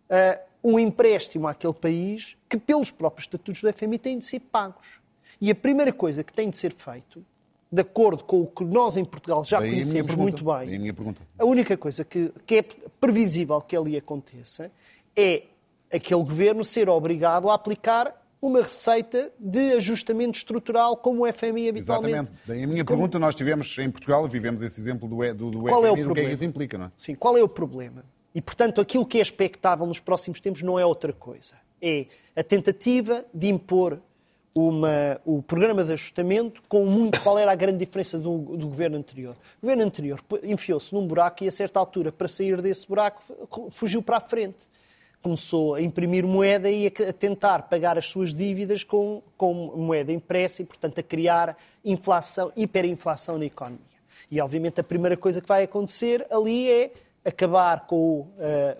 uh, 0.08 0.40
um 0.64 0.78
empréstimo 0.78 1.46
àquele 1.46 1.74
país 1.74 2.34
que, 2.48 2.56
pelos 2.56 2.90
próprios 2.90 3.26
estatutos 3.26 3.60
do 3.60 3.70
FMI, 3.70 3.98
têm 3.98 4.18
de 4.18 4.24
ser 4.24 4.40
pagos. 4.40 5.02
E 5.38 5.50
a 5.50 5.54
primeira 5.54 5.92
coisa 5.92 6.24
que 6.24 6.32
tem 6.32 6.48
de 6.48 6.56
ser 6.56 6.72
feito 6.72 7.22
de 7.74 7.80
acordo 7.80 8.22
com 8.22 8.42
o 8.42 8.46
que 8.46 8.64
nós 8.64 8.96
em 8.96 9.04
Portugal 9.04 9.44
já 9.44 9.58
Daí 9.58 9.70
conhecemos 9.70 10.14
muito 10.14 10.44
bem, 10.44 10.66
Daí 10.66 10.76
a, 10.76 10.78
minha 10.78 10.94
pergunta. 10.94 11.20
a 11.38 11.44
única 11.44 11.76
coisa 11.76 12.04
que, 12.04 12.32
que 12.46 12.56
é 12.56 12.64
previsível 13.00 13.60
que 13.60 13.76
ali 13.76 13.96
aconteça 13.96 14.70
é 15.16 15.42
aquele 15.92 16.22
governo 16.22 16.64
ser 16.64 16.88
obrigado 16.88 17.50
a 17.50 17.54
aplicar 17.54 18.20
uma 18.40 18.62
receita 18.62 19.32
de 19.38 19.72
ajustamento 19.72 20.36
estrutural 20.36 20.96
como 20.98 21.26
o 21.26 21.32
FMI 21.32 21.70
habitualmente. 21.70 21.78
Exatamente. 21.78 22.32
Daí 22.46 22.62
a 22.62 22.66
minha 22.66 22.84
pergunta, 22.84 23.18
nós 23.18 23.34
tivemos 23.34 23.76
em 23.78 23.90
Portugal, 23.90 24.28
vivemos 24.28 24.60
esse 24.60 24.80
exemplo 24.80 25.08
do, 25.08 25.16
do, 25.34 25.50
do 25.50 25.60
qual 25.62 25.80
FMI, 25.80 25.88
é 25.88 25.92
o 25.92 26.08
do 26.08 26.14
que 26.14 26.20
é 26.20 26.24
que 26.26 26.30
isso 26.30 26.44
implica, 26.44 26.78
não 26.78 26.86
é? 26.86 26.90
Sim, 26.96 27.14
qual 27.14 27.36
é 27.38 27.42
o 27.42 27.48
problema? 27.48 28.04
E, 28.34 28.42
portanto, 28.42 28.80
aquilo 28.80 29.06
que 29.06 29.18
é 29.18 29.22
expectável 29.22 29.86
nos 29.86 29.98
próximos 29.98 30.40
tempos 30.40 30.62
não 30.62 30.78
é 30.78 30.84
outra 30.84 31.12
coisa. 31.12 31.54
É 31.80 32.06
a 32.36 32.42
tentativa 32.42 33.24
de 33.32 33.48
impor 33.48 33.98
uma, 34.54 35.20
o 35.24 35.42
programa 35.42 35.82
de 35.82 35.92
ajustamento 35.92 36.62
com 36.68 36.86
muito 36.86 37.20
qual 37.20 37.36
era 37.36 37.50
a 37.50 37.54
grande 37.56 37.78
diferença 37.78 38.18
do, 38.18 38.38
do 38.38 38.68
governo 38.68 38.96
anterior. 38.96 39.34
O 39.58 39.62
governo 39.62 39.82
anterior 39.82 40.20
enfiou-se 40.44 40.94
num 40.94 41.06
buraco 41.06 41.42
e, 41.42 41.48
a 41.48 41.50
certa 41.50 41.80
altura, 41.80 42.12
para 42.12 42.28
sair 42.28 42.62
desse 42.62 42.86
buraco, 42.86 43.22
fugiu 43.70 44.00
para 44.00 44.18
a 44.18 44.20
frente. 44.20 44.66
começou 45.20 45.74
a 45.74 45.82
imprimir 45.82 46.24
moeda 46.24 46.70
e 46.70 46.86
a 46.86 47.12
tentar 47.12 47.62
pagar 47.62 47.98
as 47.98 48.06
suas 48.06 48.32
dívidas 48.32 48.84
com, 48.84 49.22
com 49.36 49.52
moeda 49.54 50.12
impressa 50.12 50.62
e, 50.62 50.64
portanto, 50.64 51.00
a 51.00 51.02
criar 51.02 51.56
inflação, 51.84 52.52
hiperinflação 52.54 53.38
na 53.38 53.46
economia. 53.46 53.80
E, 54.30 54.40
obviamente, 54.40 54.80
a 54.80 54.84
primeira 54.84 55.16
coisa 55.16 55.40
que 55.40 55.48
vai 55.48 55.64
acontecer 55.64 56.26
ali 56.30 56.70
é 56.70 56.92
acabar 57.24 57.86
com 57.86 57.96
o, 57.96 58.20
uh, 58.20 58.28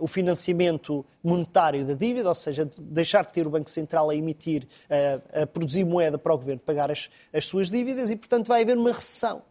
o, 0.01 0.07
financiamento 0.07 1.05
monetário 1.23 1.85
da 1.87 1.95
dívida, 1.95 2.29
ou 2.29 2.35
seja, 2.35 2.69
deixar 2.79 3.25
de 3.25 3.33
ter 3.33 3.47
o 3.47 3.51
Banco 3.51 3.71
Central 3.71 4.11
a 4.11 4.15
emitir, 4.15 4.65
uh, 4.65 5.43
a 5.43 5.47
produzir 5.47 5.85
moeda 5.85 6.19
para 6.19 6.35
o 6.35 6.37
governo 6.37 6.61
pagar 6.61 6.91
as, 6.91 7.09
as 7.33 7.47
suas 7.47 7.71
dívidas 7.71 8.11
e, 8.11 8.17
portanto, 8.17 8.47
vai 8.47 8.63
haver 8.63 8.77
uma 8.77 8.93
recessão. 8.93 9.43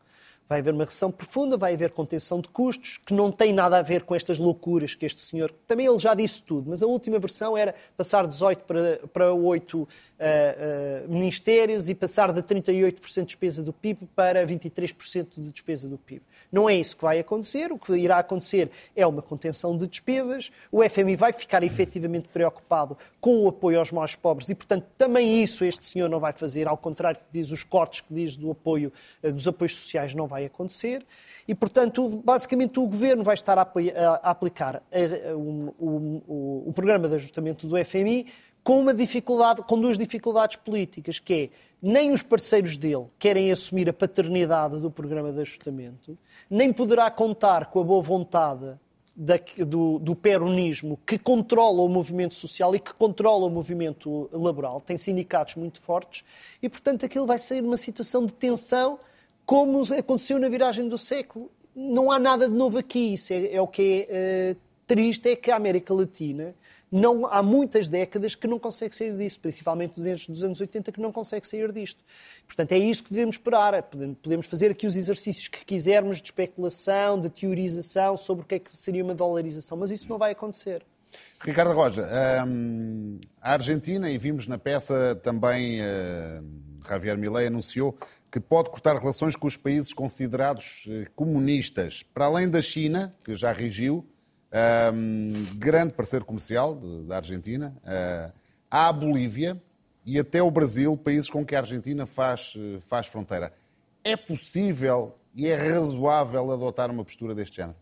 Vai 0.54 0.60
haver 0.60 0.72
uma 0.76 0.86
recessão 0.86 1.12
profunda, 1.12 1.58
vai 1.58 1.74
haver 1.74 1.90
contenção 1.90 2.40
de 2.40 2.48
custos, 2.48 3.00
que 3.04 3.12
não 3.12 3.32
tem 3.32 3.52
nada 3.52 3.80
a 3.80 3.82
ver 3.82 4.04
com 4.04 4.14
estas 4.14 4.38
loucuras 4.38 4.94
que 4.94 5.04
este 5.04 5.20
senhor. 5.20 5.50
Também 5.66 5.88
ele 5.88 5.98
já 5.98 6.14
disse 6.14 6.44
tudo, 6.44 6.70
mas 6.70 6.84
a 6.84 6.86
última 6.86 7.18
versão 7.18 7.58
era 7.58 7.74
passar 7.98 8.28
18 8.28 8.64
para, 8.64 9.00
para 9.12 9.34
8 9.34 9.74
uh, 9.74 9.88
uh, 9.88 11.12
ministérios 11.12 11.90
e 11.90 11.96
passar 11.96 12.32
de 12.32 12.44
38% 12.44 13.16
de 13.16 13.26
despesa 13.26 13.64
do 13.64 13.74
PIB 13.74 14.08
para 14.16 14.46
23% 14.46 15.28
de 15.36 15.50
despesa 15.50 15.90
do 15.90 15.98
PIB. 15.98 16.22
Não 16.52 16.70
é 16.70 16.76
isso 16.76 16.96
que 16.98 17.02
vai 17.02 17.18
acontecer. 17.18 17.72
O 17.72 17.80
que 17.80 17.92
irá 17.96 18.20
acontecer 18.20 18.70
é 18.96 19.08
uma 19.08 19.24
contenção 19.24 19.76
de 19.76 19.88
despesas. 19.88 20.52
O 20.72 20.88
FMI 20.88 21.16
vai 21.16 21.34
ficar 21.34 21.64
efetivamente 21.64 22.30
preocupado 22.30 22.96
com 23.20 23.44
o 23.44 23.48
apoio 23.48 23.80
aos 23.80 23.92
mais 23.92 24.14
pobres 24.14 24.50
e, 24.50 24.56
portanto, 24.56 24.86
também 25.00 25.42
isso 25.42 25.66
este 25.66 25.84
senhor 25.84 26.10
não 26.10 26.20
vai 26.20 26.32
fazer, 26.32 26.68
ao 26.68 26.78
contrário 26.78 27.20
que 27.20 27.40
diz 27.40 27.50
os 27.50 27.64
cortes 27.64 28.02
que 28.02 28.14
diz 28.14 28.36
do 28.36 28.52
apoio, 28.52 28.94
uh, 29.24 29.32
dos 29.32 29.48
apoios 29.48 29.76
sociais, 29.76 30.14
não 30.14 30.28
vai 30.28 30.43
vai 30.44 30.46
acontecer 30.46 31.06
e, 31.48 31.56
portanto, 31.56 32.22
basicamente 32.24 32.80
o 32.80 32.88
Governo 32.88 33.24
vai 33.24 33.34
estar 33.34 33.58
a, 33.58 33.62
a 33.62 34.32
aplicar 34.32 34.78
a, 34.92 35.36
o, 35.36 35.74
o, 35.80 36.64
o 36.68 36.74
programa 36.74 37.08
de 37.08 37.16
ajustamento 37.16 37.68
do 37.68 37.84
FMI 37.84 38.28
com 38.64 38.80
uma 38.80 38.94
dificuldade, 38.94 39.62
com 39.64 39.80
duas 39.80 39.98
dificuldades 39.98 40.56
políticas, 40.56 41.20
que 41.20 41.34
é 41.34 41.50
nem 41.82 42.14
os 42.14 42.22
parceiros 42.22 42.78
dele 42.78 43.08
querem 43.20 43.52
assumir 43.52 43.90
a 43.90 43.94
paternidade 43.94 44.80
do 44.80 44.90
programa 44.90 45.34
de 45.34 45.42
ajustamento, 45.42 46.18
nem 46.50 46.72
poderá 46.72 47.12
contar 47.12 47.66
com 47.66 47.82
a 47.82 47.84
boa 47.84 48.02
vontade 48.02 48.74
da, 49.16 49.36
do, 49.68 50.00
do 50.00 50.16
peronismo 50.16 50.98
que 51.06 51.18
controla 51.18 51.82
o 51.82 51.90
movimento 51.90 52.34
social 52.34 52.74
e 52.74 52.80
que 52.80 52.94
controla 52.94 53.46
o 53.46 53.50
movimento 53.50 54.30
laboral, 54.32 54.80
tem 54.80 54.98
sindicatos 54.98 55.56
muito 55.56 55.80
fortes, 55.80 56.24
e 56.62 56.70
portanto 56.70 57.06
aquilo 57.06 57.28
vai 57.28 57.38
ser 57.38 57.62
uma 57.62 57.78
situação 57.78 58.26
de 58.26 58.34
tensão 58.34 58.98
como 59.46 59.82
aconteceu 59.94 60.40
na 60.40 60.50
viragem 60.50 60.88
do 60.88 60.98
século. 60.98 61.52
Não 61.76 62.12
há 62.12 62.20
nada 62.20 62.48
de 62.48 62.56
novo 62.56 62.78
aqui. 62.78 63.14
Isso 63.14 63.34
é, 63.34 63.56
é 63.56 63.62
o 63.62 63.68
que 63.68 64.08
é 64.10 64.54
uh, 64.54 64.58
triste, 64.88 65.30
é 65.30 65.36
que 65.36 65.52
a 65.52 65.56
América 65.56 65.94
Latina 65.94 66.56
não, 66.96 67.26
há 67.26 67.42
muitas 67.42 67.90
décadas 67.90 68.36
que 68.36 68.46
não 68.46 68.60
consegue 68.60 68.96
sair 68.96 69.18
disso, 69.18 69.40
principalmente 69.40 69.96
dos, 69.96 70.28
dos 70.28 70.44
anos 70.44 70.62
80 70.62 70.92
que 70.92 71.02
não 71.02 71.12
consegue 71.12 71.48
sair 71.48 71.72
disto. 71.72 72.00
Portanto, 72.46 72.72
é 72.72 72.78
isso 72.78 73.04
que 73.04 73.10
devemos 73.10 73.36
esperar. 73.36 73.82
Podemos 74.22 74.46
fazer 74.46 74.70
aqui 74.70 74.86
os 74.86 74.96
exercícios 74.96 75.48
que 75.48 75.66
quisermos 75.66 76.18
de 76.18 76.26
especulação, 76.26 77.20
de 77.20 77.32
teorização 77.32 78.16
sobre 78.16 78.44
o 78.44 78.48
que 78.48 78.56
é 78.56 78.60
que 78.60 78.78
seria 78.78 79.04
uma 79.04 79.16
dolarização, 79.16 79.76
mas 79.76 79.90
isso 79.90 80.08
não 80.08 80.20
vai 80.20 80.34
acontecer. 80.34 80.86
Ricardo 81.42 81.74
Roja, 81.74 82.08
hum, 82.46 83.20
a 83.42 83.54
Argentina, 83.54 84.12
e 84.12 84.18
vimos 84.20 84.48
na 84.48 84.60
peça 84.60 85.20
também, 85.24 85.82
uh, 85.82 86.46
Javier 86.88 87.18
Milei 87.18 87.48
anunciou 87.48 87.98
que 88.34 88.40
pode 88.40 88.72
cortar 88.72 88.96
relações 88.96 89.36
com 89.36 89.46
os 89.46 89.56
países 89.56 89.94
considerados 89.94 90.86
eh, 90.90 91.06
comunistas, 91.16 92.02
para 92.02 92.26
além 92.26 92.50
da 92.50 92.64
China, 92.64 93.12
que 93.24 93.36
já 93.36 93.52
regiu, 93.52 94.04
um, 94.92 95.46
grande 95.56 95.94
parceiro 95.94 96.26
comercial 96.26 96.74
da 96.74 97.18
Argentina, 97.18 97.76
uh, 97.84 98.34
há 98.72 98.88
a 98.88 98.92
Bolívia 98.92 99.62
e 100.04 100.20
até 100.20 100.42
o 100.42 100.50
Brasil, 100.50 100.98
países 100.98 101.30
com 101.30 101.46
que 101.46 101.56
a 101.56 101.60
Argentina 101.60 102.08
faz, 102.08 102.56
eh, 102.58 102.80
faz 102.82 103.06
fronteira. 103.06 103.54
É 104.04 104.18
possível 104.18 105.16
e 105.36 105.48
é 105.48 105.56
razoável 105.56 106.52
adotar 106.52 106.90
uma 106.90 107.06
postura 107.06 107.36
deste 107.36 107.58
género? 107.58 107.78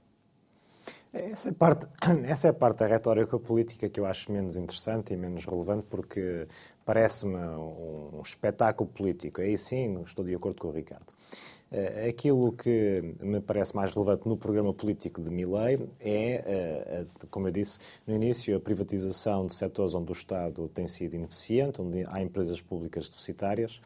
Essa 1.13 1.49
é, 1.49 1.51
parte, 1.51 1.85
essa 2.23 2.47
é 2.47 2.51
a 2.51 2.53
parte 2.53 2.79
da 2.79 2.87
retórica 2.87 3.37
política 3.37 3.89
que 3.89 3.99
eu 3.99 4.05
acho 4.05 4.31
menos 4.31 4.55
interessante 4.55 5.13
e 5.13 5.17
menos 5.17 5.45
relevante, 5.45 5.85
porque 5.89 6.47
parece-me 6.85 7.35
um, 7.35 8.17
um, 8.17 8.21
espetáculo 8.21 8.89
político. 8.89 9.41
Aí 9.41 9.57
sim, 9.57 10.01
estou 10.03 10.23
de 10.23 10.33
acordo 10.33 10.57
com 10.59 10.69
o 10.69 10.71
Ricardo. 10.71 11.07
Uh, 11.69 12.09
aquilo 12.09 12.51
que 12.51 13.15
me 13.21 13.39
parece 13.39 13.75
mais 13.75 13.93
relevante 13.93 14.27
no 14.27 14.35
programa 14.35 14.73
político 14.73 15.21
de 15.21 15.29
Milley 15.29 15.79
é, 16.01 17.05
uh, 17.05 17.27
como 17.27 17.47
eu 17.47 17.51
disse 17.51 17.79
no 18.05 18.13
início, 18.13 18.55
a 18.55 18.59
privatização 18.59 19.47
de 19.47 19.55
setores 19.55 19.93
onde 19.93 20.11
o 20.11 20.13
Estado 20.13 20.67
tem 20.69 20.87
sido 20.87 21.15
ineficiente, 21.15 21.81
onde 21.81 22.05
há 22.07 22.21
empresas 22.21 22.61
públicas 22.61 23.09
deficitárias. 23.09 23.81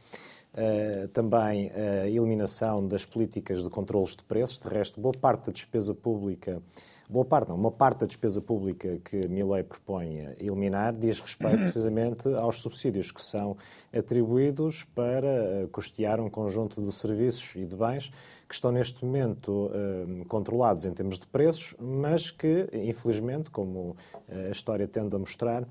Uh, 0.56 1.10
também 1.10 1.70
a 1.72 2.08
eliminação 2.08 2.88
das 2.88 3.04
políticas 3.04 3.62
de 3.62 3.70
controles 3.70 4.16
de 4.16 4.24
preços. 4.24 4.58
De 4.58 4.70
resto, 4.70 5.02
boa 5.02 5.14
parte 5.14 5.48
da 5.48 5.52
despesa 5.52 5.94
pública 5.94 6.62
Boa 7.08 7.24
parte, 7.24 7.50
não, 7.50 7.56
uma 7.56 7.70
parte 7.70 8.00
da 8.00 8.08
despesa 8.08 8.42
pública 8.42 9.00
que 9.06 9.28
Milley 9.28 9.62
propõe 9.62 10.28
eliminar 10.40 10.92
diz 10.92 11.20
respeito 11.20 11.58
precisamente 11.58 12.28
aos 12.34 12.60
subsídios 12.60 13.12
que 13.12 13.22
são 13.22 13.56
atribuídos 13.96 14.84
para 14.96 15.28
eh, 15.28 15.68
custear 15.72 16.20
um 16.20 16.32
conjunto 16.32 16.82
de 16.82 16.92
serviços 16.92 17.56
e 17.56 17.64
de 17.64 17.76
bens 17.76 18.12
que 18.56 18.60
estão 18.60 18.72
neste 18.72 19.04
momento 19.04 19.70
eh, 19.74 20.24
controlados 20.30 20.86
em 20.86 20.94
termos 20.94 21.20
de 21.20 21.28
preços, 21.28 21.76
mas 21.78 22.32
que, 22.32 22.70
infelizmente, 22.72 23.50
como 23.50 23.98
eh, 24.30 24.48
a 24.48 24.52
história 24.52 24.88
tende 24.88 25.14
a 25.14 25.20
mostrar, 25.20 25.68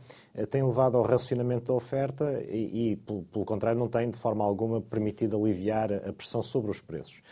têm 0.50 0.62
levado 0.62 0.96
ao 0.98 1.02
racionamento 1.02 1.66
da 1.68 1.72
oferta 1.72 2.42
e, 2.46 2.92
e 2.92 2.96
pelo, 2.96 3.22
pelo 3.22 3.44
contrário, 3.44 3.78
não 3.78 3.88
têm 3.88 4.10
de 4.10 4.18
forma 4.18 4.44
alguma 4.44 4.82
permitido 4.82 5.36
aliviar 5.36 5.92
a 5.92 6.12
pressão 6.12 6.42
sobre 6.42 6.70
os 6.70 6.80
preços. 6.80 7.22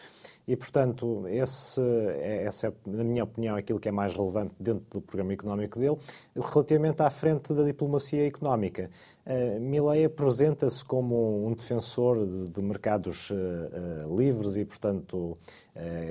E, 0.46 0.56
portanto, 0.56 1.24
esse, 1.28 1.80
é, 1.80 2.44
essa 2.44 2.68
é, 2.68 2.72
na 2.84 3.04
minha 3.04 3.22
opinião, 3.22 3.54
aquilo 3.54 3.78
que 3.78 3.88
é 3.88 3.92
mais 3.92 4.12
relevante 4.12 4.52
dentro 4.58 4.84
do 4.90 5.00
programa 5.00 5.32
económico 5.32 5.78
dele. 5.78 5.96
Relativamente 6.34 7.00
à 7.00 7.10
frente 7.10 7.54
da 7.54 7.62
diplomacia 7.62 8.26
económica, 8.26 8.90
uh, 9.24 9.60
Milley 9.60 10.04
apresenta-se 10.04 10.84
como 10.84 11.46
um 11.46 11.52
defensor 11.52 12.26
de, 12.26 12.50
de 12.50 12.60
mercados 12.60 13.30
uh, 13.30 13.34
uh, 13.34 14.18
livres 14.18 14.56
e, 14.56 14.64
portanto, 14.64 15.38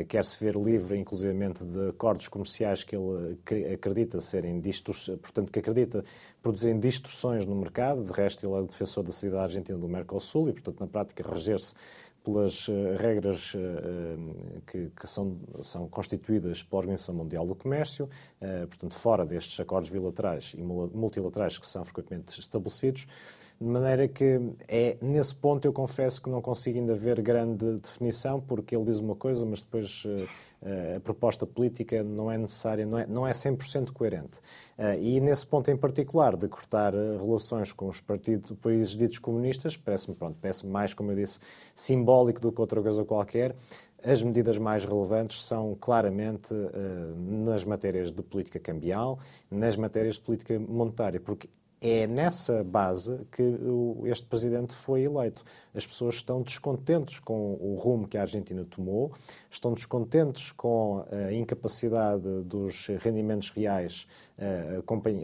quer-se 0.07 0.43
ver 0.43 0.55
livre, 0.55 0.97
inclusivamente, 0.97 1.63
de 1.63 1.89
acordos 1.89 2.27
comerciais 2.27 2.83
que 2.83 2.95
ele 2.95 3.37
acredita 3.71 4.19
serem 4.19 4.59
distorções, 4.59 5.19
portanto, 5.19 5.51
que 5.51 5.59
acredita 5.59 6.03
produzirem 6.41 6.79
distorções 6.79 7.45
no 7.45 7.55
mercado. 7.55 8.03
De 8.03 8.11
resto, 8.11 8.43
ele 8.43 8.55
é 8.55 8.59
o 8.59 8.65
defensor 8.65 9.03
da 9.03 9.11
saída 9.11 9.39
argentina 9.39 9.77
do 9.77 9.87
Mercosul 9.87 10.49
e, 10.49 10.53
portanto, 10.53 10.79
na 10.79 10.87
prática, 10.87 11.23
reger-se 11.29 11.75
pelas 12.23 12.67
uh, 12.67 12.95
regras 12.97 13.53
uh, 13.53 14.61
que, 14.67 14.91
que, 14.99 15.07
são, 15.07 15.37
são 15.63 15.87
constituídas 15.87 16.63
pela 16.63 16.81
Organização 16.81 17.15
Mundial 17.15 17.45
do 17.45 17.55
Comércio, 17.55 18.09
portanto, 18.67 18.95
fora 18.95 19.25
destes 19.25 19.59
acordos 19.59 19.89
bilaterais 19.89 20.53
e 20.55 20.61
multilaterais 20.61 21.57
que 21.57 21.67
são 21.67 21.83
frequentemente 21.85 22.39
estabelecidos, 22.39 23.07
de 23.59 23.67
maneira 23.67 24.07
que 24.07 24.39
é 24.67 24.97
nesse 25.01 25.35
ponto 25.35 25.65
eu 25.65 25.73
confesso 25.73 26.21
que 26.21 26.29
não 26.29 26.41
consigo 26.41 26.79
ainda 26.79 26.95
ver 26.95 27.21
grande 27.21 27.77
definição, 27.77 28.41
porque 28.41 28.75
ele 28.75 28.85
diz 28.85 28.97
uma 28.99 29.15
coisa, 29.15 29.45
mas 29.45 29.61
depois 29.61 30.03
a 30.95 30.99
proposta 30.99 31.45
política 31.45 32.03
não 32.03 32.31
é 32.31 32.37
necessária, 32.37 32.85
não 32.85 32.97
é, 32.97 33.07
não 33.07 33.27
é 33.27 33.31
100% 33.31 33.91
coerente. 33.91 34.39
E 34.99 35.19
nesse 35.19 35.45
ponto 35.45 35.71
em 35.71 35.77
particular, 35.77 36.37
de 36.37 36.47
cortar 36.47 36.93
relações 36.93 37.71
com 37.71 37.87
os 37.87 37.99
partidos, 37.99 38.51
países 38.61 38.95
ditos 38.95 39.17
comunistas, 39.17 39.75
parece-me 39.75 40.15
parece 40.39 40.67
mais, 40.67 40.93
como 40.93 41.11
eu 41.11 41.15
disse, 41.15 41.39
simbólico 41.73 42.39
do 42.39 42.51
que 42.51 42.61
outra 42.61 42.81
coisa 42.81 43.03
qualquer. 43.03 43.55
As 44.03 44.23
medidas 44.23 44.57
mais 44.57 44.85
relevantes 44.85 45.43
são 45.43 45.75
claramente 45.79 46.53
nas 47.15 47.63
matérias 47.63 48.11
de 48.11 48.21
política 48.21 48.59
cambial, 48.59 49.19
nas 49.49 49.75
matérias 49.75 50.15
de 50.15 50.21
política 50.21 50.59
monetária, 50.59 51.19
porque 51.19 51.49
é 51.81 52.05
nessa 52.05 52.63
base 52.63 53.25
que 53.31 53.41
este 54.05 54.27
presidente 54.27 54.71
foi 54.75 55.01
eleito. 55.01 55.43
As 55.73 55.83
pessoas 55.83 56.15
estão 56.15 56.43
descontentes 56.43 57.19
com 57.19 57.53
o 57.59 57.75
rumo 57.75 58.07
que 58.07 58.19
a 58.19 58.21
Argentina 58.21 58.63
tomou, 58.63 59.11
estão 59.49 59.73
descontentes 59.73 60.51
com 60.51 61.03
a 61.11 61.33
incapacidade 61.33 62.43
dos 62.43 62.85
rendimentos 62.99 63.49
reais, 63.49 64.05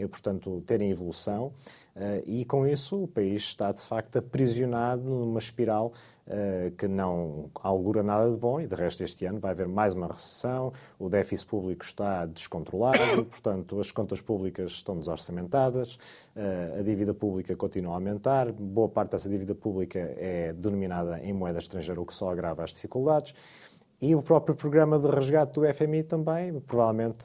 portanto, 0.08 0.62
terem 0.66 0.90
evolução, 0.90 1.52
eh, 1.94 2.22
e 2.26 2.44
com 2.44 2.66
isso 2.66 3.02
o 3.02 3.08
país 3.08 3.42
está 3.42 3.72
de 3.72 3.82
facto 3.82 4.18
aprisionado 4.18 5.02
numa 5.02 5.38
espiral 5.38 5.92
eh, 6.30 6.72
que 6.76 6.86
não 6.86 7.50
augura 7.54 8.02
nada 8.02 8.30
de 8.30 8.36
bom 8.36 8.60
e, 8.60 8.66
de 8.66 8.74
resto, 8.74 9.02
este 9.02 9.24
ano 9.24 9.40
vai 9.40 9.50
haver 9.50 9.66
mais 9.66 9.94
uma 9.94 10.06
recessão, 10.06 10.72
o 10.98 11.08
déficit 11.08 11.48
público 11.48 11.84
está 11.84 12.26
descontrolado, 12.26 13.24
portanto, 13.26 13.80
as 13.80 13.90
contas 13.90 14.20
públicas 14.20 14.72
estão 14.72 14.98
desorçamentadas, 14.98 15.98
eh, 16.36 16.76
a 16.78 16.82
dívida 16.82 17.14
pública 17.14 17.56
continua 17.56 17.92
a 17.92 17.96
aumentar, 17.96 18.52
boa 18.52 18.88
parte 18.88 19.12
dessa 19.12 19.28
dívida 19.28 19.54
pública 19.54 19.98
é 19.98 20.52
denominada 20.52 21.18
em 21.20 21.32
moeda 21.32 21.58
estrangeira, 21.58 22.00
o 22.00 22.06
que 22.06 22.14
só 22.14 22.30
agrava 22.30 22.62
as 22.62 22.74
dificuldades. 22.74 23.34
E 24.00 24.14
o 24.14 24.22
próprio 24.22 24.54
programa 24.54 24.98
de 24.98 25.08
resgate 25.08 25.54
do 25.54 25.72
FMI 25.72 26.04
também, 26.04 26.60
provavelmente 26.60 27.24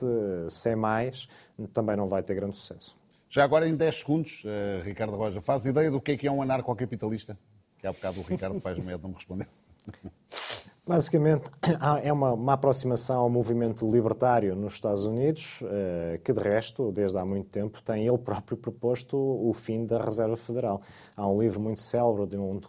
sem 0.50 0.76
mais, 0.76 1.28
também 1.72 1.96
não 1.96 2.08
vai 2.08 2.24
ter 2.24 2.34
grande 2.34 2.58
sucesso. 2.58 2.96
Já 3.30 3.44
agora, 3.44 3.68
em 3.68 3.76
10 3.76 4.00
segundos, 4.00 4.44
uh, 4.44 4.84
Ricardo 4.84 5.16
Roja, 5.16 5.42
faz 5.42 5.66
ideia 5.66 5.90
do 5.90 6.00
que 6.00 6.12
é 6.12 6.18
que 6.18 6.28
é 6.28 6.32
um 6.32 6.42
anarcocapitalista? 6.42 7.38
Que 7.80 7.88
há 7.88 7.92
bocado 7.92 8.20
o 8.20 8.24
Ricardo 8.24 8.62
Paz 8.62 8.78
Medo 8.84 9.04
não 9.04 9.10
me 9.10 9.16
respondeu. 9.16 9.48
Basicamente, 10.86 11.50
é 12.04 12.12
uma, 12.12 12.34
uma, 12.34 12.54
aproximação 12.54 13.22
ao 13.22 13.30
movimento 13.30 13.90
libertário 13.90 14.54
nos 14.54 14.74
Estados 14.74 15.06
Unidos, 15.06 15.60
eh, 15.64 16.20
que 16.22 16.34
de 16.34 16.42
resto, 16.42 16.92
desde 16.92 17.18
há 17.18 17.24
muito 17.24 17.50
tempo, 17.50 17.82
tem 17.82 18.06
ele 18.06 18.18
próprio 18.18 18.58
proposto 18.58 19.16
o 19.18 19.54
fim 19.54 19.86
da 19.86 20.04
Reserva 20.04 20.36
Federal. 20.36 20.82
Há 21.16 21.26
um 21.26 21.42
livro 21.42 21.62
muito 21.62 21.80
célebre 21.80 22.26
de 22.28 22.36
um 22.36 22.60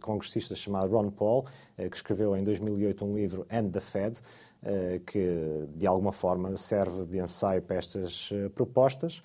congressista 0.00 0.54
chamado 0.54 0.94
Ron 0.94 1.10
Paul, 1.10 1.46
eh, 1.76 1.88
que 1.88 1.96
escreveu 1.96 2.36
em 2.36 2.44
2008 2.44 3.04
um 3.04 3.16
livro 3.16 3.44
End 3.50 3.70
the 3.72 3.80
Fed, 3.80 4.16
eh, 4.62 5.00
que 5.04 5.66
de 5.74 5.84
alguma 5.84 6.12
forma 6.12 6.56
serve 6.56 7.06
de 7.06 7.18
ensaio 7.18 7.60
para 7.60 7.76
estas 7.76 8.30
propostas. 8.54 9.20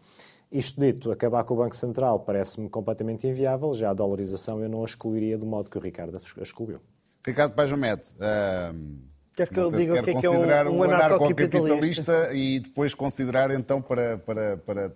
Isto 0.51 0.81
dito, 0.81 1.11
acabar 1.11 1.43
com 1.43 1.53
o 1.53 1.57
Banco 1.57 1.75
Central 1.75 2.19
parece-me 2.21 2.67
completamente 2.67 3.27
inviável, 3.27 3.75
já 3.75 3.91
a 3.91 3.93
dolarização 3.93 4.59
eu 4.59 4.69
não 4.69 4.81
a 4.81 4.85
excluiria 4.85 5.37
do 5.37 5.45
modo 5.45 5.69
que 5.69 5.77
o 5.77 5.81
Ricardo 5.81 6.17
a 6.17 6.41
excluiu. 6.41 6.79
Ricardo 7.25 7.53
Pajamet, 7.53 8.01
uh, 8.15 8.99
quer 9.35 9.47
que 9.47 9.59
eu 9.59 9.71
diga 9.71 9.93
o 9.93 10.03
que 10.03 10.09
é 10.09 10.13
que 10.19 10.25
é 10.25 10.29
um, 10.29 10.77
um 10.77 10.83
anarcocapitalista 10.83 12.33
e 12.33 12.59
depois 12.59 12.93
considerar 12.93 13.51
então 13.51 13.81
para, 13.81 14.17
para, 14.17 14.57
para 14.57 14.91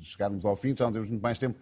chegarmos 0.00 0.44
ao 0.44 0.56
fim, 0.56 0.74
já 0.76 0.84
não 0.84 0.92
temos 0.92 1.10
muito 1.10 1.22
mais 1.22 1.38
tempo, 1.38 1.58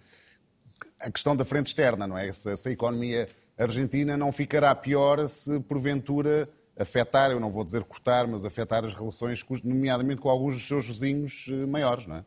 a 1.01 1.11
questão 1.11 1.35
da 1.35 1.44
frente 1.44 1.68
externa, 1.68 2.07
não 2.07 2.16
é? 2.18 2.33
Se, 2.33 2.57
se 2.57 2.68
a 2.68 2.72
economia 2.72 3.29
argentina 3.59 4.16
não 4.16 4.33
ficará 4.33 4.75
pior 4.75 5.27
se 5.29 5.59
porventura 5.61 6.48
afetar, 6.79 7.31
eu 7.31 7.40
não 7.40 7.51
vou 7.51 7.64
dizer 7.64 7.85
cortar, 7.85 8.27
mas 8.27 8.44
afetar 8.44 8.85
as 8.85 8.94
relações, 8.94 9.44
nomeadamente 9.62 10.20
com 10.20 10.29
alguns 10.29 10.55
dos 10.55 10.66
seus 10.66 10.87
vizinhos 10.87 11.46
eh, 11.51 11.66
maiores, 11.66 12.07
não 12.07 12.16
é? 12.16 12.25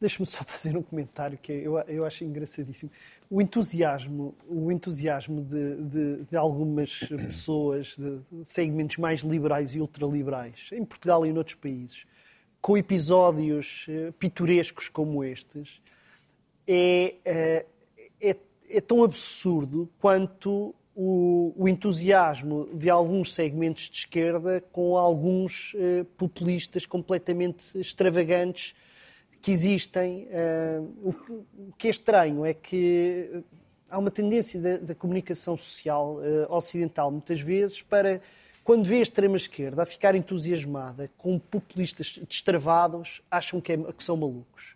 Deixa-me 0.00 0.26
só 0.26 0.44
fazer 0.44 0.76
um 0.76 0.82
comentário 0.82 1.38
que 1.38 1.52
eu, 1.52 1.78
eu 1.80 2.04
acho 2.04 2.24
engraçadíssimo. 2.24 2.90
O 3.30 3.40
entusiasmo, 3.40 4.34
o 4.48 4.70
entusiasmo 4.70 5.42
de, 5.42 5.76
de, 5.76 6.24
de 6.24 6.36
algumas 6.36 7.00
pessoas 7.08 7.96
de 7.96 8.20
segmentos 8.44 8.98
mais 8.98 9.20
liberais 9.20 9.74
e 9.74 9.80
ultraliberais, 9.80 10.70
em 10.72 10.84
Portugal 10.84 11.24
e 11.24 11.32
noutros 11.32 11.56
países, 11.56 12.06
com 12.60 12.76
episódios 12.76 13.86
uh, 13.88 14.12
pitorescos 14.14 14.88
como 14.88 15.22
estes, 15.24 15.80
é, 16.66 17.14
uh, 17.24 17.70
é, 18.20 18.36
é 18.68 18.80
tão 18.80 19.04
absurdo 19.04 19.88
quanto 20.00 20.74
o, 20.94 21.52
o, 21.56 21.68
entusiasmo 21.68 22.68
de 22.72 22.88
alguns 22.88 23.34
segmentos 23.34 23.90
de 23.90 23.98
esquerda 23.98 24.62
com 24.72 24.96
alguns 24.96 25.74
uh, 25.74 26.04
populistas 26.16 26.86
completamente 26.86 27.78
extravagantes 27.78 28.74
que 29.46 29.52
existem. 29.52 30.26
Uh, 30.26 31.14
o, 31.68 31.72
que 31.78 31.86
é 31.86 31.90
estranho 31.90 32.44
é 32.44 32.52
que 32.52 33.44
há 33.88 33.96
uma 33.96 34.10
tendência 34.10 34.60
da, 34.60 34.78
da 34.78 34.92
comunicação 34.92 35.56
social 35.56 36.16
uh, 36.16 36.52
ocidental, 36.52 37.12
muitas 37.12 37.38
vezes, 37.38 37.80
para, 37.80 38.20
quando 38.64 38.84
vê 38.84 38.96
a 38.96 39.02
extrema-esquerda 39.02 39.84
a 39.84 39.86
ficar 39.86 40.16
entusiasmada 40.16 41.08
com 41.16 41.38
populistas 41.38 42.18
destravados, 42.28 43.22
acham 43.30 43.60
que, 43.60 43.70
é, 43.70 43.76
que 43.76 44.02
são 44.02 44.16
malucos. 44.16 44.74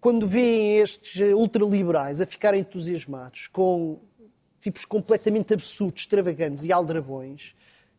Quando 0.00 0.28
vêem 0.28 0.78
estes 0.78 1.20
ultraliberais 1.32 2.20
a 2.20 2.26
ficar 2.26 2.54
entusiasmados 2.54 3.48
com 3.48 3.98
tipos 4.60 4.84
completamente 4.84 5.54
absurdos, 5.54 6.02
extravagantes 6.02 6.64
e 6.64 6.72
aldrabões, 6.72 7.52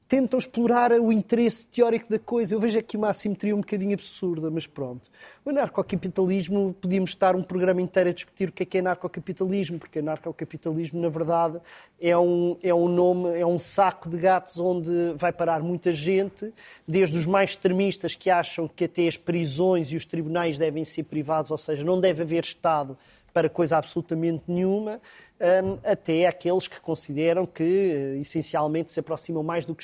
tentam 0.10 0.40
explorar 0.40 0.92
o 0.94 1.12
interesse 1.12 1.68
teórico 1.68 2.10
da 2.10 2.18
coisa. 2.18 2.56
Eu 2.56 2.60
vejo 2.60 2.80
aqui 2.80 2.98
uma 2.98 3.10
assimetria 3.10 3.56
um 3.56 3.60
bocadinho 3.60 3.94
absurda, 3.94 4.50
mas 4.50 4.66
pronto. 4.66 5.08
O 5.46 5.52
anarcocapitalismo, 5.52 6.76
podíamos 6.82 7.12
estar 7.12 7.36
um 7.36 7.44
programa 7.44 7.80
inteiro 7.80 8.10
a 8.10 8.12
discutir 8.12 8.50
o 8.50 8.52
que 8.52 8.64
é 8.64 8.66
que 8.66 8.78
é 8.78 8.80
anarcocapitalismo, 8.80 9.78
porque 9.78 10.00
anarcocapitalismo, 10.00 11.00
na 11.00 11.10
verdade, 11.10 11.62
é 12.02 12.18
um, 12.18 12.58
é 12.64 12.74
um 12.74 12.88
nome, 12.88 13.38
é 13.38 13.46
um 13.46 13.60
saco 13.60 14.10
de 14.10 14.18
gatos 14.18 14.60
onde 14.60 15.14
vai 15.16 15.32
parar 15.32 15.62
muita 15.62 15.92
gente, 15.92 16.52
desde 16.88 17.16
os 17.16 17.28
mais 17.28 17.52
extremistas 17.52 18.16
que 18.16 18.32
acham 18.32 18.68
que 18.68 18.86
até 18.86 19.08
as 19.08 19.16
prisões 19.16 19.92
e 19.92 19.96
os 19.96 20.08
tribunais 20.08 20.58
devem 20.58 20.84
ser 20.84 21.04
privados, 21.04 21.52
ou 21.52 21.58
seja, 21.58 21.84
não 21.84 22.02
deve 22.02 22.24
haver 22.24 22.44
Estado 22.44 22.98
para 23.34 23.50
coisa 23.50 23.78
absolutamente 23.78 24.44
nenhuma, 24.48 25.00
até 25.84 26.28
aqueles 26.28 26.68
que 26.68 26.80
consideram 26.82 27.46
que, 27.46 27.64
eh, 27.64 28.18
essencialmente, 28.20 28.92
se 28.92 29.00
aproximam 29.00 29.42
mais 29.42 29.66
do 29.66 29.74
que 29.74 29.84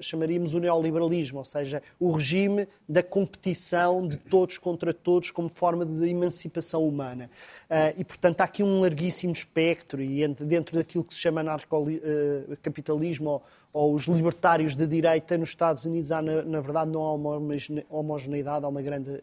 chamaríamos 0.00 0.54
o 0.54 0.58
neoliberalismo, 0.58 1.38
ou 1.38 1.44
seja, 1.44 1.80
o 2.00 2.10
regime 2.10 2.66
da 2.88 3.00
competição 3.02 4.06
de 4.06 4.16
todos 4.16 4.58
contra 4.58 4.92
todos 4.92 5.30
como 5.30 5.48
forma 5.48 5.86
de 5.86 6.08
emancipação 6.08 6.86
humana. 6.86 7.30
Ah, 7.70 7.92
e, 7.96 8.04
portanto, 8.04 8.40
há 8.40 8.44
aqui 8.44 8.62
um 8.62 8.80
larguíssimo 8.80 9.32
espectro, 9.32 10.02
e 10.02 10.26
dentro 10.26 10.76
daquilo 10.76 11.04
que 11.04 11.14
se 11.14 11.20
chama 11.20 11.42
anarcocapitalismo 11.42 13.30
ou, 13.30 13.42
ou 13.72 13.94
os 13.94 14.06
libertários 14.06 14.74
de 14.74 14.86
direita 14.86 15.38
nos 15.38 15.50
Estados 15.50 15.84
Unidos, 15.84 16.10
há, 16.10 16.20
na 16.20 16.60
verdade, 16.60 16.90
não 16.90 17.02
há 17.02 17.14
uma 17.14 17.40
homogeneidade, 17.88 18.64
há 18.64 18.68
uma 18.68 18.82
grande 18.82 19.22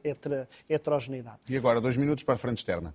heterogeneidade. 0.69 1.39
E 1.49 1.57
agora, 1.57 1.81
dois 1.81 1.97
minutos 1.97 2.23
para 2.23 2.35
a 2.35 2.37
frente 2.37 2.59
externa 2.59 2.93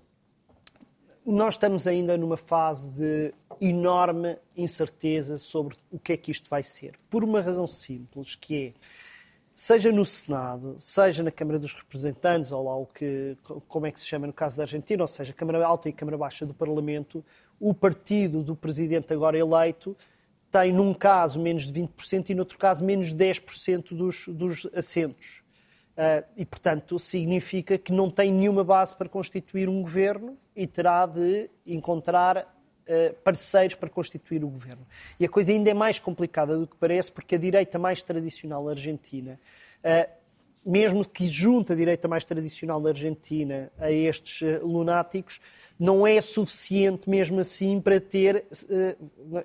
nós 1.26 1.54
estamos 1.54 1.86
ainda 1.86 2.18
numa 2.18 2.36
fase 2.36 2.90
de 2.90 3.32
enorme 3.60 4.36
incerteza 4.56 5.38
sobre 5.38 5.74
o 5.90 5.98
que 5.98 6.12
é 6.12 6.16
que 6.16 6.30
isto 6.30 6.50
vai 6.50 6.62
ser. 6.62 6.98
Por 7.08 7.24
uma 7.24 7.40
razão 7.40 7.66
simples, 7.66 8.34
que 8.34 8.66
é, 8.66 8.72
seja 9.54 9.90
no 9.90 10.04
Senado, 10.04 10.74
seja 10.78 11.22
na 11.22 11.30
Câmara 11.30 11.58
dos 11.58 11.72
Representantes, 11.72 12.52
ou 12.52 12.64
lá 12.64 12.76
o 12.76 12.86
que, 12.86 13.38
como 13.66 13.86
é 13.86 13.90
que 13.90 14.00
se 14.00 14.06
chama 14.06 14.26
no 14.26 14.32
caso 14.34 14.58
da 14.58 14.64
Argentina, 14.64 15.02
ou 15.02 15.08
seja, 15.08 15.32
Câmara 15.32 15.64
Alta 15.64 15.88
e 15.88 15.92
Câmara 15.92 16.18
Baixa 16.18 16.44
do 16.44 16.52
Parlamento, 16.52 17.24
o 17.58 17.72
partido 17.72 18.42
do 18.42 18.54
presidente 18.54 19.12
agora 19.12 19.38
eleito 19.38 19.96
tem, 20.50 20.72
num 20.72 20.92
caso, 20.92 21.40
menos 21.40 21.72
de 21.72 21.80
20% 21.80 22.30
e, 22.30 22.34
noutro 22.34 22.58
caso, 22.58 22.84
menos 22.84 23.14
de 23.14 23.24
10% 23.24 23.94
dos, 23.96 24.28
dos 24.28 24.68
assentos. 24.74 25.42
Uh, 25.96 26.24
e, 26.36 26.44
portanto, 26.44 26.98
significa 26.98 27.78
que 27.78 27.92
não 27.92 28.10
tem 28.10 28.32
nenhuma 28.32 28.62
base 28.62 28.94
para 28.94 29.08
constituir 29.08 29.68
um 29.68 29.80
governo 29.80 30.36
e 30.56 30.66
terá 30.66 31.06
de 31.06 31.50
encontrar 31.66 32.38
uh, 32.38 33.14
parceiros 33.22 33.74
para 33.74 33.88
constituir 33.88 34.44
o 34.44 34.48
governo. 34.48 34.86
E 35.18 35.24
a 35.24 35.28
coisa 35.28 35.52
ainda 35.52 35.70
é 35.70 35.74
mais 35.74 35.98
complicada 35.98 36.56
do 36.56 36.66
que 36.66 36.76
parece, 36.76 37.10
porque 37.10 37.34
a 37.34 37.38
direita 37.38 37.78
mais 37.78 38.02
tradicional 38.02 38.68
argentina, 38.68 39.38
uh, 39.84 40.23
mesmo 40.64 41.06
que 41.06 41.26
junte 41.26 41.72
a 41.72 41.76
direita 41.76 42.08
mais 42.08 42.24
tradicional 42.24 42.80
da 42.80 42.90
Argentina 42.90 43.70
a 43.78 43.90
estes 43.90 44.40
lunáticos, 44.62 45.40
não 45.78 46.06
é 46.06 46.20
suficiente 46.20 47.08
mesmo 47.10 47.40
assim 47.40 47.80
para 47.80 48.00
ter. 48.00 48.46
Eh, 48.70 48.96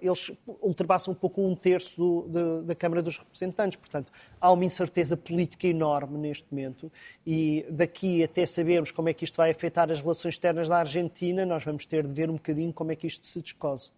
eles 0.02 0.32
ultrapassam 0.62 1.14
um 1.14 1.16
pouco 1.16 1.42
um 1.42 1.56
terço 1.56 2.26
do, 2.28 2.62
da 2.62 2.76
Câmara 2.76 3.02
dos 3.02 3.18
Representantes. 3.18 3.78
Portanto, 3.78 4.12
há 4.40 4.52
uma 4.52 4.64
incerteza 4.64 5.18
política 5.18 5.68
enorme 5.68 6.18
neste 6.18 6.46
momento 6.52 6.92
e 7.26 7.66
daqui 7.70 8.24
até 8.24 8.46
sabermos 8.46 8.92
como 8.92 9.10
é 9.10 9.14
que 9.14 9.24
isto 9.24 9.38
vai 9.38 9.50
afetar 9.50 9.92
as 9.92 10.02
relações 10.02 10.36
externas 10.36 10.68
da 10.68 10.78
Argentina, 10.78 11.46
nós 11.46 11.64
vamos 11.64 11.86
ter 11.86 12.06
de 12.06 12.14
ver 12.14 12.30
um 12.30 12.34
bocadinho 12.34 12.72
como 12.72 12.92
é 12.92 12.96
que 12.96 13.08
isto 13.08 13.26
se 13.26 13.42
descose. 13.42 13.92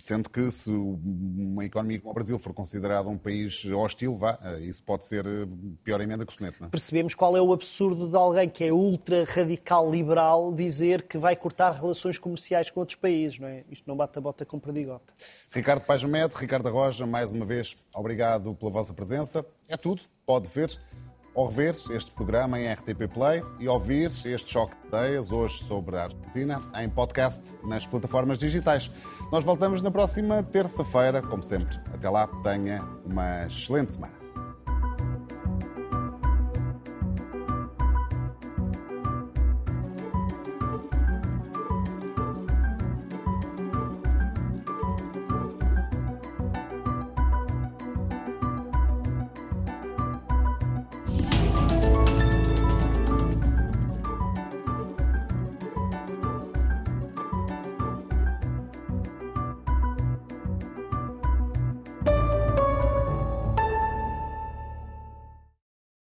Sendo 0.00 0.28
que 0.28 0.50
se 0.50 0.70
uma 0.70 1.64
economia 1.64 2.00
como 2.00 2.10
o 2.10 2.14
Brasil 2.14 2.38
for 2.38 2.52
considerada 2.52 3.08
um 3.08 3.16
país 3.16 3.64
hostil, 3.66 4.16
vá, 4.16 4.36
eh, 4.42 4.60
isso 4.60 4.82
pode 4.82 5.04
ser 5.04 5.24
eh, 5.24 5.46
pior 5.84 6.00
emenda 6.00 6.26
que 6.26 6.32
o 6.32 6.36
soneto, 6.36 6.56
não 6.60 6.66
é? 6.66 6.70
Percebemos 6.70 7.14
qual 7.14 7.36
é 7.36 7.40
o 7.40 7.52
absurdo 7.52 8.08
de 8.08 8.16
alguém 8.16 8.48
que 8.48 8.64
é 8.64 8.72
ultra 8.72 9.24
radical 9.24 9.88
liberal 9.88 10.52
dizer 10.52 11.02
que 11.02 11.16
vai 11.16 11.36
cortar 11.36 11.70
relações 11.70 12.18
comerciais 12.18 12.68
com 12.68 12.80
outros 12.80 12.96
países, 12.96 13.38
não 13.38 13.46
é? 13.46 13.64
Isto 13.70 13.84
não 13.86 13.96
bate 13.96 14.18
a 14.18 14.20
bota 14.20 14.44
com 14.44 14.58
perdigota. 14.58 15.14
Ricardo 15.52 15.84
Paz 15.84 16.02
Ricardo 16.34 16.68
Roja, 16.68 17.06
mais 17.06 17.32
uma 17.32 17.44
vez, 17.44 17.76
obrigado 17.94 18.54
pela 18.56 18.70
vossa 18.70 18.92
presença. 18.92 19.46
É 19.68 19.76
tudo. 19.76 20.02
Pode 20.24 20.48
ver 20.48 20.76
ou 21.36 21.46
rever 21.46 21.76
este 21.90 22.10
programa 22.10 22.58
em 22.58 22.72
RTP 22.72 23.06
Play 23.12 23.42
e 23.60 23.68
ouvir 23.68 24.06
este 24.06 24.50
choque 24.50 24.74
de 24.80 24.88
ideias 24.88 25.30
hoje 25.30 25.62
sobre 25.62 25.96
a 25.96 26.04
Argentina 26.04 26.62
em 26.76 26.88
podcast 26.88 27.54
nas 27.62 27.86
plataformas 27.86 28.38
digitais. 28.38 28.90
Nós 29.30 29.44
voltamos 29.44 29.82
na 29.82 29.90
próxima 29.90 30.42
terça-feira, 30.42 31.20
como 31.20 31.42
sempre. 31.42 31.76
Até 31.92 32.08
lá, 32.08 32.26
tenha 32.42 32.82
uma 33.04 33.46
excelente 33.46 33.92
semana. 33.92 34.25